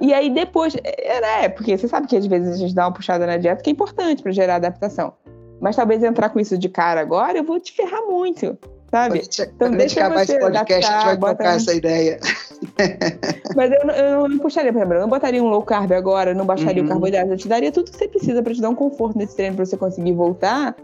E 0.00 0.14
aí 0.14 0.30
depois, 0.30 0.74
é, 0.82 1.44
é, 1.44 1.48
porque 1.50 1.76
você 1.76 1.86
sabe 1.86 2.06
que 2.06 2.16
às 2.16 2.26
vezes 2.26 2.54
a 2.54 2.56
gente 2.56 2.74
dá 2.74 2.86
uma 2.86 2.94
puxada 2.94 3.26
na 3.26 3.36
dieta 3.36 3.62
que 3.62 3.68
é 3.68 3.72
importante 3.72 4.22
para 4.22 4.32
gerar 4.32 4.54
adaptação. 4.54 5.12
Mas 5.60 5.76
talvez 5.76 6.02
entrar 6.02 6.30
com 6.30 6.40
isso 6.40 6.56
de 6.56 6.70
cara 6.70 7.02
agora, 7.02 7.36
eu 7.36 7.44
vou 7.44 7.60
te 7.60 7.70
ferrar 7.72 8.00
muito 8.06 8.56
sabe? 8.92 9.22
Gente, 9.22 9.42
então, 9.42 9.70
deixa 9.70 10.00
eu 10.00 10.20
esse 10.20 10.38
podcast, 10.38 10.86
adaptar, 10.86 10.96
a 10.96 11.10
gente 11.10 11.20
vai 11.20 11.34
tocar 11.34 11.56
essa 11.56 11.74
ideia. 11.74 12.20
Mas 13.56 13.70
eu, 13.70 13.90
eu 13.90 14.28
não 14.28 14.38
puxaria, 14.38 14.72
por 14.72 14.78
exemplo, 14.78 14.94
eu 14.94 15.00
não 15.00 15.08
botaria 15.08 15.42
um 15.42 15.48
low 15.48 15.62
carb 15.62 15.92
agora, 15.92 16.34
não 16.34 16.46
baixaria 16.46 16.82
uhum. 16.82 16.88
o 16.88 16.90
carboidrato, 16.90 17.30
eu 17.30 17.36
te 17.36 17.48
daria 17.48 17.72
tudo 17.72 17.90
que 17.90 17.96
você 17.96 18.08
precisa 18.08 18.42
para 18.42 18.54
te 18.54 18.60
dar 18.60 18.70
um 18.70 18.74
conforto 18.74 19.18
nesse 19.18 19.36
treino, 19.36 19.56
para 19.56 19.64
você 19.64 19.76
conseguir 19.76 20.12
voltar. 20.12 20.76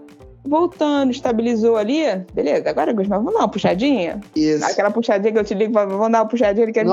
Voltando, 0.46 1.10
estabilizou 1.10 1.76
ali, 1.76 2.04
beleza, 2.32 2.70
agora 2.70 2.92
Gusmar, 2.92 3.18
vamos 3.18 3.34
dar 3.34 3.40
uma 3.40 3.48
puxadinha? 3.48 4.20
Isso. 4.34 4.64
Aquela 4.64 4.90
puxadinha 4.90 5.32
que 5.32 5.38
eu 5.38 5.44
te 5.44 5.52
ligo, 5.52 5.72
vamos 5.74 6.10
dar 6.10 6.20
uma 6.20 6.26
puxadinha, 6.26 6.64
ele 6.64 6.72
quer 6.72 6.84
me 6.84 6.92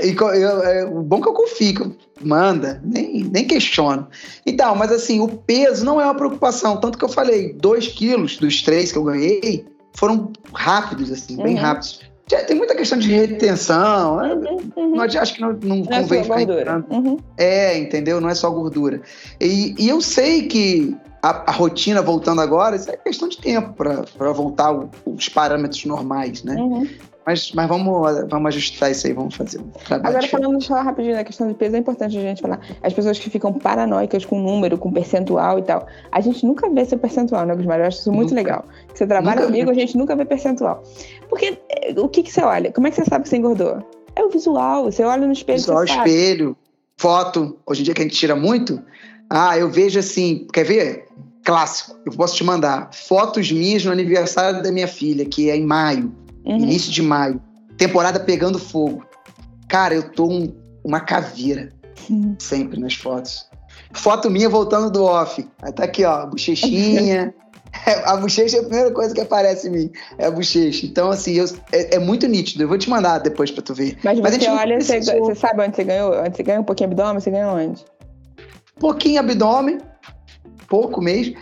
E, 0.00 0.14
eu, 0.14 0.62
é, 0.62 0.86
bom 0.86 1.20
que 1.20 1.28
eu 1.28 1.32
confio, 1.32 1.96
manda, 2.20 2.80
nem, 2.84 3.24
nem 3.24 3.44
questiono. 3.46 4.06
Então, 4.46 4.76
mas 4.76 4.92
assim, 4.92 5.18
o 5.18 5.26
peso 5.26 5.84
não 5.84 6.00
é 6.00 6.04
uma 6.04 6.14
preocupação, 6.14 6.76
tanto 6.76 6.98
que 6.98 7.04
eu 7.04 7.08
falei, 7.08 7.52
2 7.54 7.88
quilos 7.88 8.36
dos 8.36 8.62
três 8.62 8.92
que 8.92 8.98
eu 8.98 9.04
ganhei, 9.04 9.66
foram 9.94 10.30
rápidos, 10.52 11.10
assim, 11.10 11.36
uhum. 11.38 11.42
bem 11.44 11.56
rápidos. 11.56 12.00
Tem 12.40 12.56
muita 12.56 12.74
questão 12.74 12.98
de 12.98 13.12
retenção. 13.12 14.16
Né? 14.16 14.34
Uhum, 14.34 14.58
uhum. 14.76 14.96
Não, 14.96 15.02
acho 15.04 15.34
que 15.34 15.40
não, 15.40 15.52
não, 15.52 15.76
não 15.76 15.84
convém 15.84 16.20
é 16.20 16.22
ficar 16.22 16.84
uhum. 16.90 17.18
É, 17.36 17.78
entendeu? 17.78 18.20
Não 18.20 18.28
é 18.28 18.34
só 18.34 18.50
gordura. 18.50 19.02
E, 19.40 19.74
e 19.78 19.88
eu 19.88 20.00
sei 20.00 20.46
que 20.46 20.96
a, 21.22 21.50
a, 21.50 21.52
rotina 21.52 22.02
voltando 22.02 22.40
agora, 22.40 22.74
isso 22.76 22.90
é 22.90 22.96
questão 22.96 23.28
de 23.28 23.38
tempo 23.38 23.72
para 23.74 24.32
voltar 24.32 24.72
os 25.06 25.28
parâmetros 25.28 25.84
normais, 25.84 26.42
né? 26.42 26.56
Mas, 27.24 27.52
mas 27.52 27.68
vamos, 27.68 28.28
vamos 28.28 28.48
ajustar 28.48 28.90
isso 28.90 29.06
aí, 29.06 29.12
vamos 29.12 29.36
fazer 29.36 29.60
um 29.60 29.68
trabalho. 29.68 30.16
Agora, 30.16 30.28
falando 30.28 30.64
falar 30.66 30.82
rapidinho 30.82 31.14
da 31.14 31.22
questão 31.22 31.46
de 31.46 31.54
peso, 31.54 31.76
é 31.76 31.78
importante 31.78 32.18
a 32.18 32.20
gente 32.20 32.42
falar. 32.42 32.60
As 32.82 32.92
pessoas 32.92 33.18
que 33.18 33.30
ficam 33.30 33.52
paranoicas 33.52 34.24
com 34.24 34.40
número, 34.40 34.76
com 34.76 34.90
percentual 34.90 35.58
e 35.58 35.62
tal. 35.62 35.86
A 36.10 36.20
gente 36.20 36.44
nunca 36.44 36.68
vê 36.68 36.84
seu 36.84 36.98
percentual, 36.98 37.46
né, 37.46 37.54
Gusmar? 37.54 37.78
Eu 37.78 37.86
acho 37.86 38.00
isso 38.00 38.12
muito 38.12 38.30
nunca. 38.30 38.42
legal. 38.42 38.64
Você 38.92 39.06
trabalha 39.06 39.36
nunca 39.36 39.46
comigo, 39.46 39.70
a 39.70 39.74
gente 39.74 39.96
nunca 39.96 40.16
vê 40.16 40.24
percentual. 40.24 40.82
Porque 41.28 41.58
eh, 41.70 41.94
o 41.96 42.08
que, 42.08 42.24
que 42.24 42.32
você 42.32 42.42
olha? 42.42 42.72
Como 42.72 42.88
é 42.88 42.90
que 42.90 42.96
você 42.96 43.04
sabe 43.04 43.22
que 43.22 43.28
você 43.28 43.36
engordou? 43.36 43.86
É 44.16 44.24
o 44.24 44.28
visual. 44.28 44.84
Você 44.84 45.04
olha 45.04 45.24
no 45.24 45.32
espelho. 45.32 45.58
Visual, 45.58 45.84
espelho, 45.84 46.56
foto. 46.96 47.56
Hoje 47.64 47.82
em 47.82 47.84
dia 47.84 47.94
que 47.94 48.00
a 48.00 48.04
gente 48.04 48.16
tira 48.16 48.34
muito. 48.34 48.82
Ah, 49.30 49.56
eu 49.56 49.70
vejo 49.70 50.00
assim. 50.00 50.44
Quer 50.52 50.64
ver? 50.64 51.06
Clássico. 51.44 51.96
Eu 52.04 52.12
posso 52.12 52.34
te 52.34 52.42
mandar 52.42 52.90
fotos 52.92 53.52
minhas 53.52 53.84
no 53.84 53.92
aniversário 53.92 54.60
da 54.60 54.72
minha 54.72 54.88
filha, 54.88 55.24
que 55.24 55.48
é 55.48 55.56
em 55.56 55.64
maio 55.64 56.12
uhum. 56.44 56.56
início 56.56 56.90
de 56.92 57.02
maio, 57.02 57.40
temporada 57.76 58.20
pegando 58.20 58.58
fogo. 58.58 59.04
Cara, 59.68 59.94
eu 59.94 60.10
tô 60.10 60.26
um, 60.26 60.54
uma 60.84 61.00
caveira, 61.00 61.72
uhum. 62.08 62.36
sempre 62.38 62.78
nas 62.78 62.94
fotos. 62.94 63.46
Foto 63.94 64.30
minha 64.30 64.48
voltando 64.48 64.90
do 64.90 65.04
off. 65.04 65.46
Aí 65.62 65.72
tá 65.72 65.84
aqui, 65.84 66.04
ó, 66.04 66.26
bochechinha. 66.26 67.34
a 68.04 68.16
bochecha 68.16 68.56
é 68.56 68.60
a 68.60 68.64
primeira 68.64 68.90
coisa 68.90 69.14
que 69.14 69.20
aparece 69.20 69.68
em 69.68 69.70
mim, 69.70 69.92
é 70.18 70.26
a 70.26 70.30
bochecha. 70.30 70.86
Então, 70.86 71.10
assim, 71.10 71.32
eu, 71.34 71.46
é, 71.72 71.96
é, 71.96 71.98
muito 71.98 72.26
nítido. 72.26 72.62
Eu 72.62 72.68
vou 72.68 72.78
te 72.78 72.88
mandar 72.88 73.18
depois 73.18 73.50
pra 73.50 73.62
tu 73.62 73.74
ver. 73.74 73.96
Mas, 74.04 74.20
Mas 74.20 74.36
você 74.36 74.48
olha, 74.48 74.80
você, 74.80 75.00
você, 75.00 75.34
sabe 75.34 75.62
onde 75.62 75.76
você 75.76 75.84
ganhou? 75.84 76.14
Onde 76.20 76.36
você 76.36 76.42
ganhou 76.42 76.62
um 76.62 76.64
pouquinho 76.64 76.90
abdômen, 76.90 77.20
você 77.20 77.30
ganhou 77.30 77.56
onde? 77.56 77.84
Pouquinho 78.78 79.20
abdômen, 79.20 79.78
pouco 80.72 81.02
mesmo. 81.02 81.36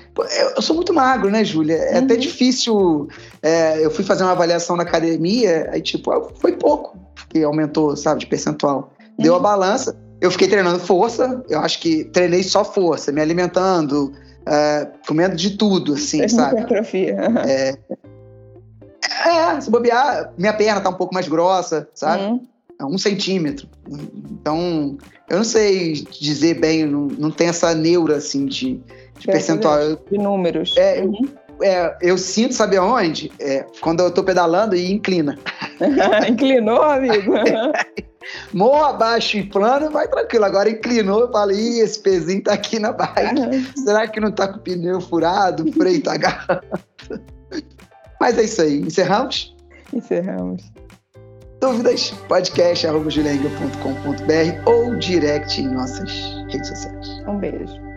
Eu 0.56 0.60
sou 0.60 0.74
muito 0.74 0.92
magro, 0.92 1.30
né, 1.30 1.44
Júlia? 1.44 1.76
É 1.76 1.98
uhum. 1.98 2.04
até 2.04 2.16
difícil. 2.16 3.08
É, 3.40 3.84
eu 3.84 3.88
fui 3.88 4.02
fazer 4.04 4.24
uma 4.24 4.32
avaliação 4.32 4.74
na 4.74 4.82
academia, 4.82 5.70
aí, 5.72 5.80
tipo, 5.80 6.10
foi 6.34 6.56
pouco 6.56 6.98
que 7.28 7.40
aumentou, 7.44 7.96
sabe, 7.96 8.18
de 8.18 8.26
percentual. 8.26 8.92
Uhum. 9.00 9.22
Deu 9.22 9.36
a 9.36 9.38
balança. 9.38 9.96
Eu 10.20 10.32
fiquei 10.32 10.48
treinando 10.48 10.80
força, 10.80 11.44
eu 11.48 11.60
acho 11.60 11.80
que 11.80 12.04
treinei 12.06 12.42
só 12.42 12.64
força, 12.64 13.12
me 13.12 13.20
alimentando, 13.20 14.12
é, 14.44 14.88
comendo 15.06 15.36
de 15.36 15.56
tudo, 15.56 15.94
assim, 15.94 16.26
sabe? 16.26 16.60
Hipertrofia. 16.60 17.16
É, 17.46 17.78
é, 19.28 19.60
se 19.60 19.70
bobear, 19.70 20.32
minha 20.36 20.52
perna 20.52 20.80
tá 20.80 20.90
um 20.90 20.94
pouco 20.94 21.14
mais 21.14 21.28
grossa, 21.28 21.88
sabe? 21.94 22.24
Uhum. 22.24 22.46
É 22.80 22.84
um 22.84 22.98
centímetro. 22.98 23.68
Então, 24.32 24.98
eu 25.28 25.36
não 25.36 25.44
sei 25.44 26.04
dizer 26.18 26.58
bem, 26.58 26.84
não, 26.84 27.06
não 27.06 27.30
tem 27.30 27.46
essa 27.46 27.72
neura, 27.72 28.16
assim, 28.16 28.46
de 28.46 28.80
de 29.20 29.26
percentual. 29.26 29.96
De 30.10 30.18
números. 30.18 30.74
É, 30.76 31.02
uhum. 31.02 31.28
é, 31.62 31.96
eu 32.00 32.18
sinto, 32.18 32.54
sabe 32.54 32.76
aonde? 32.76 33.30
É, 33.38 33.64
quando 33.80 34.00
eu 34.00 34.10
tô 34.10 34.24
pedalando 34.24 34.74
e 34.74 34.90
inclina. 34.90 35.38
Inclinou, 36.28 36.82
amigo? 36.82 37.34
Morro 38.52 38.84
abaixo 38.84 39.38
e 39.38 39.42
plano, 39.42 39.90
vai 39.90 40.06
tranquilo. 40.06 40.44
Agora 40.44 40.70
inclinou, 40.70 41.20
eu 41.20 41.32
falo, 41.32 41.52
ih, 41.52 41.80
esse 41.80 41.98
pezinho 41.98 42.42
tá 42.42 42.52
aqui 42.52 42.78
na 42.78 42.92
bike. 42.92 43.40
Uhum. 43.40 43.64
Será 43.76 44.06
que 44.06 44.20
não 44.20 44.30
tá 44.30 44.46
com 44.48 44.58
o 44.58 44.60
pneu 44.60 45.00
furado, 45.00 45.68
o 45.68 45.72
freio 45.72 46.02
tá 46.02 46.14
agarrado? 46.14 46.62
Mas 48.20 48.38
é 48.38 48.44
isso 48.44 48.62
aí. 48.62 48.80
Encerramos? 48.80 49.56
Encerramos. 49.92 50.62
Dúvidas? 51.60 52.10
podcast.com.br 52.28 54.66
ou 54.66 54.94
direct 54.96 55.60
em 55.60 55.68
nossas 55.68 56.10
redes 56.48 56.68
sociais. 56.68 57.08
Um 57.26 57.38
beijo. 57.38 57.89